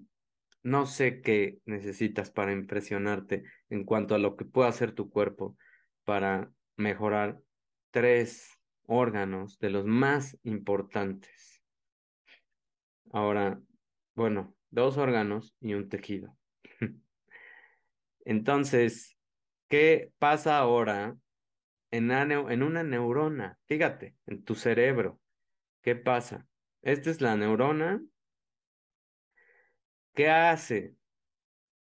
no 0.62 0.86
sé 0.86 1.22
qué 1.22 1.58
necesitas 1.64 2.30
para 2.30 2.52
impresionarte 2.52 3.44
en 3.68 3.84
cuanto 3.84 4.14
a 4.14 4.18
lo 4.18 4.36
que 4.36 4.44
puede 4.44 4.68
hacer 4.68 4.92
tu 4.92 5.10
cuerpo 5.10 5.56
para 6.04 6.50
mejorar 6.76 7.40
tres 7.90 8.58
órganos 8.86 9.58
de 9.58 9.70
los 9.70 9.84
más 9.86 10.38
importantes. 10.42 11.62
Ahora, 13.12 13.60
bueno, 14.14 14.54
dos 14.70 14.96
órganos 14.96 15.54
y 15.60 15.74
un 15.74 15.88
tejido. 15.88 16.36
Entonces, 18.24 19.16
¿qué 19.68 20.12
pasa 20.18 20.58
ahora 20.58 21.16
en, 21.90 22.10
una 22.62 22.82
neurona? 22.82 23.58
Fíjate, 23.66 24.16
en 24.26 24.44
tu 24.44 24.54
cerebro. 24.54 25.20
¿Qué 25.82 25.96
pasa? 25.96 26.46
Esta 26.82 27.10
es 27.10 27.20
la 27.20 27.36
neurona. 27.36 28.00
¿Qué 30.14 30.28
hace? 30.28 30.94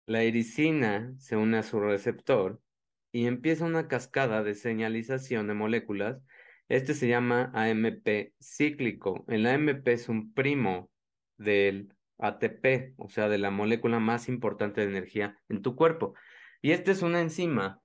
La 0.06 0.24
iricina 0.24 1.14
se 1.18 1.36
une 1.36 1.58
a 1.58 1.62
su 1.62 1.80
receptor 1.80 2.60
y 3.12 3.26
empieza 3.26 3.64
una 3.64 3.88
cascada 3.88 4.42
de 4.42 4.54
señalización 4.54 5.46
de 5.48 5.54
moléculas 5.54 6.22
este 6.70 6.94
se 6.94 7.08
llama 7.08 7.50
AMP 7.52 8.32
cíclico. 8.40 9.24
El 9.26 9.44
AMP 9.46 9.88
es 9.88 10.08
un 10.08 10.32
primo 10.32 10.88
del 11.36 11.92
ATP, 12.18 12.94
o 12.96 13.08
sea, 13.08 13.28
de 13.28 13.38
la 13.38 13.50
molécula 13.50 13.98
más 13.98 14.28
importante 14.28 14.80
de 14.80 14.86
energía 14.86 15.36
en 15.48 15.62
tu 15.62 15.74
cuerpo. 15.74 16.14
Y 16.62 16.70
esta 16.70 16.92
es 16.92 17.02
una 17.02 17.22
enzima 17.22 17.82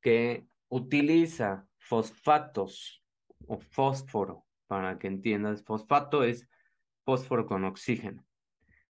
que 0.00 0.48
utiliza 0.68 1.68
fosfatos 1.78 3.04
o 3.46 3.60
fósforo, 3.60 4.44
para 4.66 4.98
que 4.98 5.06
entiendas. 5.06 5.62
Fosfato 5.62 6.24
es 6.24 6.48
fósforo 7.04 7.46
con 7.46 7.64
oxígeno. 7.64 8.24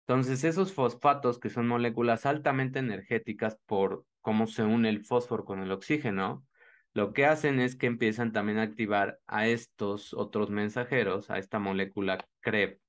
Entonces, 0.08 0.44
esos 0.44 0.74
fosfatos, 0.74 1.40
que 1.40 1.50
son 1.50 1.68
moléculas 1.68 2.26
altamente 2.26 2.80
energéticas 2.80 3.58
por 3.66 4.06
cómo 4.22 4.48
se 4.48 4.64
une 4.64 4.90
el 4.90 5.06
fósforo 5.06 5.46
con 5.46 5.62
el 5.62 5.72
oxígeno, 5.72 6.46
lo 6.94 7.14
que 7.14 7.26
hacen 7.26 7.60
es 7.60 7.76
que 7.76 7.88
empiezan 7.88 8.32
también 8.32 8.60
a 8.60 8.64
activar 8.64 9.20
a 9.28 9.48
estos 9.48 10.14
otros 10.14 10.50
mensajeros, 10.50 11.30
a 11.30 11.40
esta 11.40 11.60
molécula 11.60 12.26
CREP, 12.42 12.80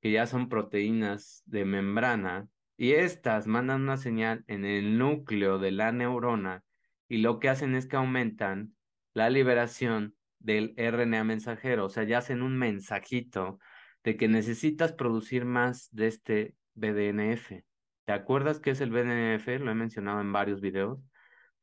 que 0.00 0.12
ya 0.12 0.26
son 0.26 0.48
proteínas 0.48 1.42
de 1.46 1.64
membrana, 1.64 2.48
y 2.76 2.92
estas 2.92 3.48
mandan 3.48 3.82
una 3.82 3.96
señal 3.96 4.44
en 4.46 4.64
el 4.64 4.98
núcleo 4.98 5.58
de 5.58 5.72
la 5.72 5.90
neurona 5.90 6.62
y 7.08 7.18
lo 7.18 7.40
que 7.40 7.48
hacen 7.48 7.74
es 7.74 7.86
que 7.86 7.96
aumentan 7.96 8.76
la 9.14 9.30
liberación 9.30 10.14
del 10.38 10.74
RNA 10.76 11.24
mensajero, 11.24 11.86
o 11.86 11.88
sea, 11.88 12.04
ya 12.04 12.18
hacen 12.18 12.42
un 12.42 12.56
mensajito 12.56 13.58
de 14.04 14.16
que 14.16 14.28
necesitas 14.28 14.92
producir 14.92 15.44
más 15.44 15.88
de 15.90 16.06
este 16.06 16.54
BDNF. 16.78 17.64
¿Te 18.04 18.12
acuerdas 18.12 18.60
qué 18.60 18.70
es 18.70 18.80
el 18.80 18.90
BDNF? 18.90 19.46
Lo 19.60 19.70
he 19.70 19.74
mencionado 19.74 20.20
en 20.20 20.32
varios 20.32 20.60
videos. 20.60 20.98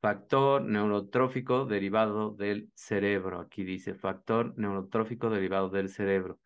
Factor 0.02 0.62
neurotrófico 0.62 1.66
derivado 1.66 2.32
del 2.32 2.72
cerebro. 2.76 3.40
Aquí 3.40 3.64
dice 3.64 3.96
factor 3.96 4.54
neurotrófico 4.58 5.30
derivado 5.30 5.70
del 5.70 5.90
cerebro. 5.90 6.40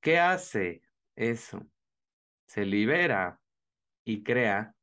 ¿Qué 0.00 0.18
hace 0.18 0.82
eso? 1.16 1.66
Se 2.46 2.66
libera 2.66 3.40
y 4.04 4.22
crea 4.22 4.74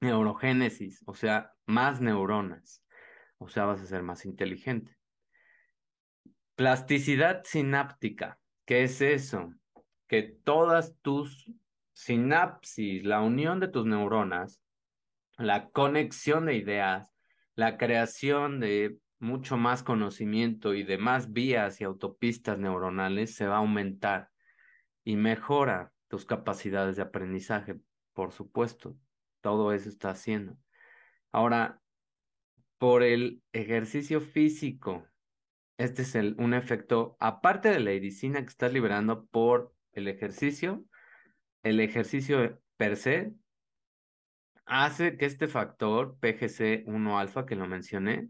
neurogénesis, 0.00 1.02
o 1.06 1.14
sea, 1.14 1.54
más 1.66 2.00
neuronas. 2.00 2.84
O 3.38 3.48
sea, 3.48 3.64
vas 3.64 3.80
a 3.80 3.86
ser 3.86 4.02
más 4.02 4.24
inteligente. 4.24 4.96
Plasticidad 6.54 7.42
sináptica. 7.44 8.38
¿Qué 8.64 8.84
es 8.84 9.00
eso? 9.00 9.52
Que 10.06 10.22
todas 10.22 10.96
tus 11.02 11.50
sinapsis, 11.96 13.04
la 13.04 13.22
unión 13.22 13.58
de 13.58 13.68
tus 13.68 13.86
neuronas, 13.86 14.60
la 15.38 15.70
conexión 15.70 16.44
de 16.44 16.54
ideas, 16.54 17.16
la 17.54 17.78
creación 17.78 18.60
de 18.60 18.98
mucho 19.18 19.56
más 19.56 19.82
conocimiento 19.82 20.74
y 20.74 20.82
de 20.82 20.98
más 20.98 21.32
vías 21.32 21.80
y 21.80 21.84
autopistas 21.84 22.58
neuronales 22.58 23.34
se 23.34 23.46
va 23.46 23.54
a 23.54 23.58
aumentar 23.60 24.28
y 25.04 25.16
mejora 25.16 25.90
tus 26.08 26.26
capacidades 26.26 26.96
de 26.96 27.02
aprendizaje, 27.02 27.80
por 28.12 28.30
supuesto. 28.30 28.94
Todo 29.40 29.72
eso 29.72 29.88
está 29.88 30.10
haciendo. 30.10 30.58
Ahora, 31.32 31.80
por 32.76 33.02
el 33.02 33.42
ejercicio 33.52 34.20
físico, 34.20 35.06
este 35.78 36.02
es 36.02 36.14
un 36.14 36.52
efecto, 36.52 37.16
aparte 37.20 37.70
de 37.70 37.80
la 37.80 37.92
iricina 37.92 38.42
que 38.42 38.48
estás 38.48 38.72
liberando 38.74 39.24
por 39.26 39.72
el 39.92 40.08
ejercicio, 40.08 40.84
el 41.66 41.80
ejercicio 41.80 42.60
per 42.76 42.96
se 42.96 43.32
hace 44.66 45.16
que 45.16 45.26
este 45.26 45.48
factor 45.48 46.16
PGC1 46.20 47.18
alfa 47.18 47.44
que 47.44 47.56
lo 47.56 47.66
mencioné 47.66 48.28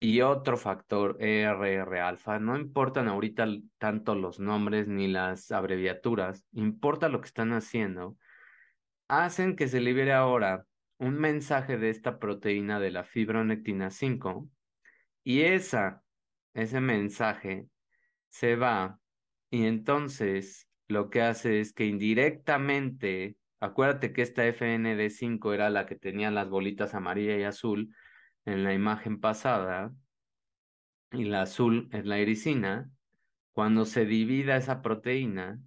y 0.00 0.22
otro 0.22 0.56
factor 0.56 1.16
ERR 1.20 1.98
alfa, 1.98 2.38
no 2.38 2.56
importan 2.56 3.08
ahorita 3.08 3.46
tanto 3.78 4.14
los 4.14 4.40
nombres 4.40 4.88
ni 4.88 5.08
las 5.08 5.50
abreviaturas, 5.50 6.46
importa 6.52 7.08
lo 7.08 7.20
que 7.20 7.26
están 7.26 7.52
haciendo, 7.52 8.16
hacen 9.08 9.54
que 9.54 9.68
se 9.68 9.80
libere 9.80 10.12
ahora 10.12 10.64
un 10.98 11.14
mensaje 11.14 11.76
de 11.76 11.90
esta 11.90 12.18
proteína 12.18 12.80
de 12.80 12.90
la 12.90 13.04
fibronectina 13.04 13.90
5 13.90 14.48
y 15.24 15.42
esa, 15.42 16.02
ese 16.54 16.80
mensaje 16.80 17.66
se 18.30 18.56
va 18.56 18.98
y 19.50 19.66
entonces 19.66 20.67
lo 20.88 21.10
que 21.10 21.22
hace 21.22 21.60
es 21.60 21.72
que 21.72 21.86
indirectamente 21.86 23.36
Acuérdate 23.60 24.12
que 24.12 24.22
esta 24.22 24.46
FND5 24.46 25.52
era 25.52 25.68
la 25.68 25.84
que 25.86 25.96
tenía 25.96 26.30
las 26.30 26.48
bolitas 26.48 26.94
amarilla 26.94 27.36
y 27.36 27.42
azul 27.42 27.92
en 28.44 28.62
la 28.62 28.72
imagen 28.72 29.20
pasada, 29.20 29.92
y 31.10 31.24
la 31.24 31.42
azul 31.42 31.88
es 31.92 32.06
la 32.06 32.20
iricina. 32.20 32.90
Cuando 33.52 33.84
se 33.84 34.06
divida 34.06 34.56
esa 34.56 34.82
proteína 34.82 35.60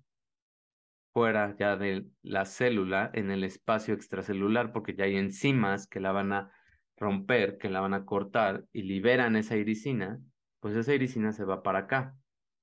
fuera 1.14 1.56
ya 1.58 1.76
de 1.76 2.08
la 2.22 2.46
célula 2.46 3.12
en 3.14 3.30
el 3.32 3.44
espacio 3.44 3.94
extracelular, 3.94 4.72
porque 4.72 4.96
ya 4.96 5.04
hay 5.04 5.18
enzimas 5.18 5.88
que 5.88 6.00
la 6.00 6.14
van 6.14 6.32
a 6.32 6.52
romper, 6.96 7.58
que 7.58 7.70
la 7.70 7.82
van 7.82 7.94
a 7.94 8.06
cortar 8.06 8.64
y 8.72 8.84
liberan 8.84 9.36
esa 9.36 9.58
iricina, 9.58 10.22
pues 10.62 10.76
esa 10.78 10.94
iricina 10.94 11.34
se 11.34 11.44
va 11.44 11.62
para 11.64 11.80
acá. 11.80 12.16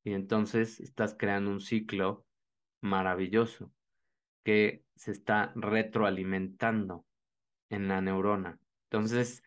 Y 0.04 0.14
entonces 0.14 0.80
estás 0.80 1.14
creando 1.18 1.50
un 1.50 1.60
ciclo 1.60 2.24
maravilloso 2.80 3.72
que 4.44 4.84
se 4.96 5.12
está 5.12 5.52
retroalimentando 5.54 7.04
en 7.70 7.88
la 7.88 8.00
neurona. 8.00 8.58
Entonces, 8.90 9.42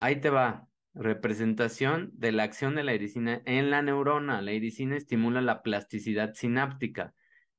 ahí 0.00 0.20
te 0.20 0.30
va. 0.30 0.68
Representación 0.94 2.10
de 2.12 2.32
la 2.32 2.42
acción 2.42 2.74
de 2.74 2.84
la 2.84 2.92
iricina 2.92 3.40
en 3.46 3.70
la 3.70 3.80
neurona. 3.80 4.42
La 4.42 4.52
iricina 4.52 4.96
estimula 4.96 5.40
la 5.40 5.62
plasticidad 5.62 6.34
sináptica, 6.34 7.14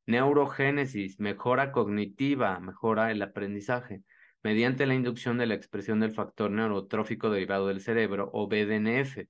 neurogénesis, 0.05 1.19
mejora 1.19 1.71
cognitiva, 1.71 2.59
mejora 2.59 3.09
el 3.09 3.23
aprendizaje, 3.23 4.03
mediante 4.43 4.85
la 4.85 4.93
inducción 4.93 5.39
de 5.39 5.47
la 5.47 5.55
expresión 5.55 5.99
del 5.99 6.13
factor 6.13 6.51
neurotrófico 6.51 7.31
derivado 7.31 7.67
del 7.69 7.81
cerebro 7.81 8.29
o 8.33 8.47
BDNF. 8.47 9.25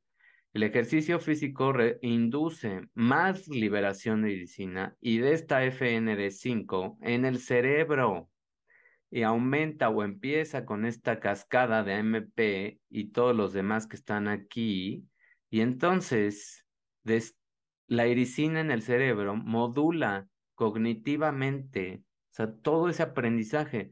El 0.54 0.62
ejercicio 0.62 1.20
físico 1.20 1.74
induce 2.04 2.88
más 2.94 3.48
liberación 3.48 4.22
de 4.22 4.34
iricina 4.34 4.96
y 5.02 5.18
de 5.18 5.34
esta 5.34 5.66
FND5 5.66 6.98
en 7.02 7.26
el 7.26 7.40
cerebro 7.40 8.30
y 9.10 9.24
aumenta 9.24 9.90
o 9.90 10.04
empieza 10.04 10.64
con 10.64 10.86
esta 10.86 11.20
cascada 11.20 11.84
de 11.84 11.96
AMP 11.96 12.80
y 12.88 13.06
todos 13.12 13.36
los 13.36 13.52
demás 13.52 13.88
que 13.88 13.96
están 13.96 14.28
aquí, 14.28 15.08
y 15.50 15.62
entonces 15.62 16.68
la 17.88 18.08
iricina 18.08 18.60
en 18.60 18.70
el 18.70 18.84
cerebro 18.84 19.36
modula 19.36 20.28
cognitivamente, 20.54 22.04
todo 22.62 22.90
ese 22.90 23.02
aprendizaje, 23.02 23.92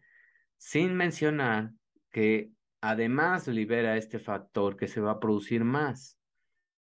sin 0.57 0.93
mencionar 0.93 1.71
que 2.11 2.51
además 2.81 3.47
libera 3.47 3.97
este 3.97 4.19
factor 4.19 4.75
que 4.75 4.87
se 4.87 5.01
va 5.01 5.13
a 5.13 5.19
producir 5.19 5.63
más 5.63 6.19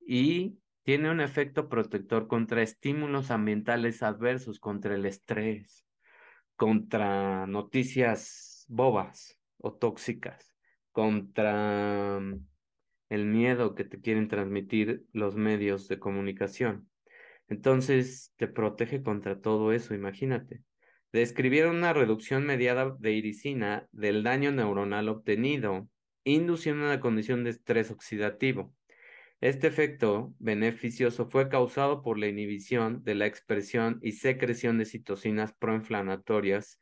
y 0.07 0.59
tiene 0.85 1.11
un 1.11 1.21
efecto 1.21 1.69
protector 1.69 2.29
contra 2.29 2.63
estímulos 2.63 3.31
ambientales 3.31 4.03
adversos, 4.03 4.61
contra 4.61 4.95
el 4.95 5.05
estrés 5.05 5.87
contra 6.57 7.47
noticias 7.47 8.65
bobas 8.69 9.39
o 9.59 9.75
tóxicas, 9.75 10.55
contra 10.91 12.19
mm, 12.21 12.47
el 13.11 13.27
miedo 13.27 13.75
que 13.75 13.85
te 13.85 14.01
quieren 14.01 14.29
transmitir 14.29 15.05
los 15.13 15.37
medios 15.37 15.87
de 15.89 15.99
comunicación. 15.99 16.89
Entonces, 17.49 18.33
te 18.37 18.49
protege 18.49 19.03
contra 19.03 19.41
todo 19.41 19.73
eso, 19.73 19.95
imagínate. 19.95 20.63
Describieron 21.13 21.77
una 21.77 21.93
reducción 21.93 22.45
mediada 22.45 22.97
de 22.99 23.13
iricina 23.13 23.87
del 23.93 24.25
daño 24.25 24.51
neuronal 24.51 25.09
obtenido, 25.09 25.89
induciendo 26.25 26.87
una 26.87 26.99
condición 26.99 27.45
de 27.45 27.51
estrés 27.51 27.91
oxidativo. 27.91 28.75
Este 29.41 29.67
efecto 29.67 30.35
beneficioso 30.39 31.29
fue 31.29 31.51
causado 31.51 32.03
por 32.03 32.19
la 32.19 32.27
inhibición 32.27 33.05
de 33.05 33.15
la 33.15 33.27
expresión 33.27 33.99
y 34.03 34.13
secreción 34.13 34.79
de 34.79 34.87
citocinas 34.87 35.53
proinflamatorias 35.53 36.81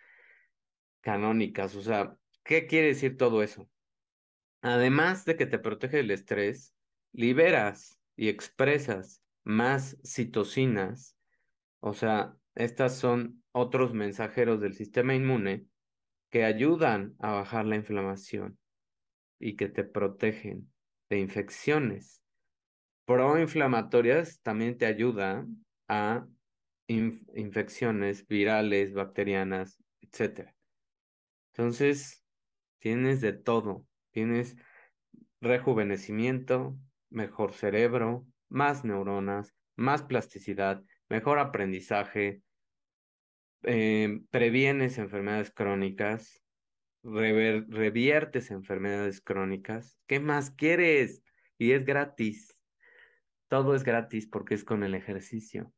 canónicas. 1.00 1.74
O 1.74 1.82
sea, 1.82 2.16
¿qué 2.44 2.66
quiere 2.66 2.88
decir 2.88 3.16
todo 3.16 3.42
eso? 3.42 3.68
Además 4.62 5.24
de 5.24 5.36
que 5.36 5.46
te 5.46 5.58
protege 5.58 5.98
del 5.98 6.12
estrés, 6.12 6.74
liberas 7.12 7.98
y 8.16 8.28
expresas 8.28 9.20
más 9.42 9.98
citocinas. 10.04 11.16
O 11.80 11.92
sea, 11.92 12.36
estas 12.54 12.96
son 12.96 13.42
otros 13.50 13.92
mensajeros 13.94 14.60
del 14.60 14.74
sistema 14.74 15.14
inmune 15.14 15.66
que 16.30 16.44
ayudan 16.44 17.16
a 17.18 17.32
bajar 17.32 17.66
la 17.66 17.76
inflamación 17.76 18.58
y 19.40 19.56
que 19.56 19.68
te 19.68 19.84
protegen 19.84 20.72
de 21.10 21.18
infecciones 21.18 22.23
proinflamatorias 23.04 24.40
también 24.42 24.78
te 24.78 24.86
ayuda 24.86 25.46
a 25.88 26.26
infecciones 26.86 28.26
virales, 28.26 28.92
bacterianas, 28.94 29.82
etc. 30.00 30.54
Entonces, 31.52 32.24
tienes 32.78 33.20
de 33.20 33.32
todo. 33.32 33.86
Tienes 34.10 34.56
rejuvenecimiento, 35.40 36.76
mejor 37.10 37.52
cerebro, 37.52 38.26
más 38.48 38.84
neuronas, 38.84 39.54
más 39.76 40.02
plasticidad, 40.02 40.82
mejor 41.08 41.38
aprendizaje, 41.38 42.42
eh, 43.62 44.20
previenes 44.30 44.98
enfermedades 44.98 45.50
crónicas, 45.50 46.42
reviertes 47.02 48.50
enfermedades 48.50 49.20
crónicas. 49.20 49.98
¿Qué 50.06 50.20
más 50.20 50.50
quieres? 50.50 51.22
Y 51.58 51.72
es 51.72 51.84
gratis. 51.84 52.53
Todo 53.48 53.74
es 53.74 53.84
gratis 53.84 54.26
porque 54.26 54.54
es 54.54 54.64
con 54.64 54.82
el 54.82 54.94
ejercicio. 54.94 55.72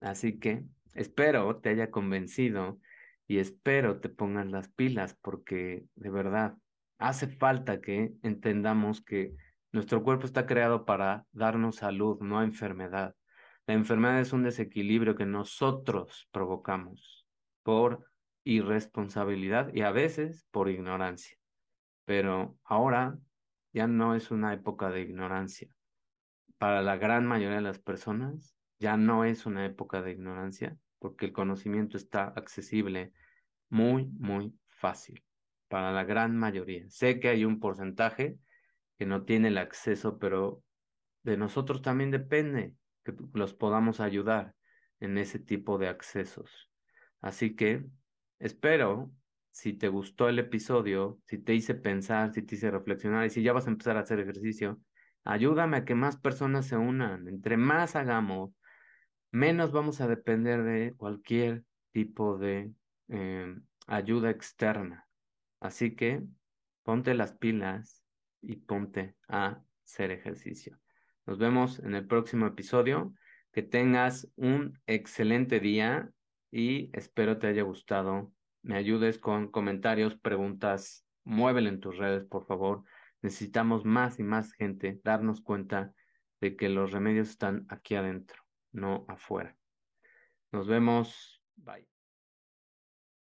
Así 0.00 0.38
que 0.38 0.64
espero 0.94 1.56
te 1.56 1.70
haya 1.70 1.90
convencido 1.90 2.80
y 3.26 3.38
espero 3.38 4.00
te 4.00 4.08
pongan 4.08 4.50
las 4.50 4.68
pilas 4.68 5.16
porque 5.20 5.84
de 5.94 6.10
verdad 6.10 6.56
hace 6.98 7.28
falta 7.28 7.80
que 7.80 8.12
entendamos 8.22 9.02
que 9.02 9.34
nuestro 9.72 10.02
cuerpo 10.02 10.26
está 10.26 10.46
creado 10.46 10.84
para 10.84 11.26
darnos 11.32 11.76
salud, 11.76 12.18
no 12.20 12.42
enfermedad. 12.42 13.14
La 13.66 13.74
enfermedad 13.74 14.20
es 14.20 14.32
un 14.32 14.42
desequilibrio 14.42 15.16
que 15.16 15.26
nosotros 15.26 16.28
provocamos 16.30 17.26
por 17.62 18.06
irresponsabilidad 18.44 19.74
y 19.74 19.82
a 19.82 19.90
veces 19.90 20.46
por 20.50 20.70
ignorancia. 20.70 21.36
Pero 22.04 22.56
ahora 22.64 23.18
ya 23.72 23.88
no 23.88 24.14
es 24.14 24.30
una 24.30 24.54
época 24.54 24.90
de 24.90 25.02
ignorancia 25.02 25.68
para 26.58 26.82
la 26.82 26.96
gran 26.96 27.26
mayoría 27.26 27.56
de 27.56 27.62
las 27.62 27.78
personas 27.78 28.56
ya 28.78 28.96
no 28.96 29.24
es 29.24 29.46
una 29.46 29.64
época 29.64 30.02
de 30.02 30.12
ignorancia, 30.12 30.76
porque 30.98 31.26
el 31.26 31.32
conocimiento 31.32 31.96
está 31.96 32.24
accesible 32.24 33.12
muy, 33.68 34.06
muy 34.06 34.54
fácil 34.68 35.24
para 35.68 35.92
la 35.92 36.04
gran 36.04 36.36
mayoría. 36.36 36.88
Sé 36.88 37.20
que 37.20 37.28
hay 37.28 37.44
un 37.44 37.60
porcentaje 37.60 38.38
que 38.98 39.06
no 39.06 39.24
tiene 39.24 39.48
el 39.48 39.58
acceso, 39.58 40.18
pero 40.18 40.62
de 41.22 41.36
nosotros 41.36 41.82
también 41.82 42.10
depende 42.10 42.74
que 43.04 43.14
los 43.34 43.54
podamos 43.54 44.00
ayudar 44.00 44.54
en 45.00 45.18
ese 45.18 45.38
tipo 45.38 45.78
de 45.78 45.88
accesos. 45.88 46.70
Así 47.20 47.56
que 47.56 47.84
espero, 48.38 49.10
si 49.50 49.72
te 49.72 49.88
gustó 49.88 50.28
el 50.28 50.38
episodio, 50.38 51.18
si 51.24 51.38
te 51.38 51.54
hice 51.54 51.74
pensar, 51.74 52.32
si 52.32 52.42
te 52.42 52.54
hice 52.54 52.70
reflexionar 52.70 53.26
y 53.26 53.30
si 53.30 53.42
ya 53.42 53.52
vas 53.52 53.66
a 53.66 53.70
empezar 53.70 53.96
a 53.96 54.00
hacer 54.00 54.20
ejercicio, 54.20 54.80
Ayúdame 55.26 55.78
a 55.78 55.84
que 55.84 55.96
más 55.96 56.16
personas 56.16 56.66
se 56.66 56.76
unan. 56.76 57.26
Entre 57.26 57.56
más 57.56 57.96
hagamos, 57.96 58.56
menos 59.32 59.72
vamos 59.72 60.00
a 60.00 60.06
depender 60.06 60.62
de 60.62 60.94
cualquier 60.96 61.64
tipo 61.92 62.38
de 62.38 62.72
em, 63.08 63.64
ayuda 63.88 64.30
externa. 64.30 65.08
Así 65.58 65.96
que 65.96 66.22
ponte 66.84 67.12
las 67.14 67.32
pilas 67.32 68.04
y 68.40 68.56
ponte 68.56 69.16
a 69.28 69.60
hacer 69.84 70.12
ejercicio. 70.12 70.78
Nos 71.26 71.38
vemos 71.38 71.80
en 71.80 71.96
el 71.96 72.06
próximo 72.06 72.46
episodio. 72.46 73.12
Que 73.50 73.62
tengas 73.62 74.30
un 74.36 74.78
excelente 74.86 75.60
día 75.60 76.10
y 76.52 76.90
espero 76.92 77.38
te 77.38 77.48
haya 77.48 77.62
gustado. 77.62 78.32
Me 78.62 78.76
ayudes 78.76 79.18
con 79.18 79.48
comentarios, 79.50 80.14
preguntas. 80.14 81.04
Muévele 81.24 81.70
en 81.70 81.80
tus 81.80 81.96
redes, 81.96 82.24
por 82.26 82.46
favor. 82.46 82.84
Necesitamos 83.26 83.84
más 83.84 84.20
y 84.20 84.22
más 84.22 84.52
gente 84.52 85.00
darnos 85.02 85.40
cuenta 85.40 85.92
de 86.40 86.56
que 86.56 86.68
los 86.68 86.92
remedios 86.92 87.28
están 87.28 87.66
aquí 87.68 87.96
adentro, 87.96 88.40
no 88.70 89.04
afuera. 89.08 89.58
Nos 90.52 90.68
vemos. 90.68 91.42
Bye. 91.56 91.95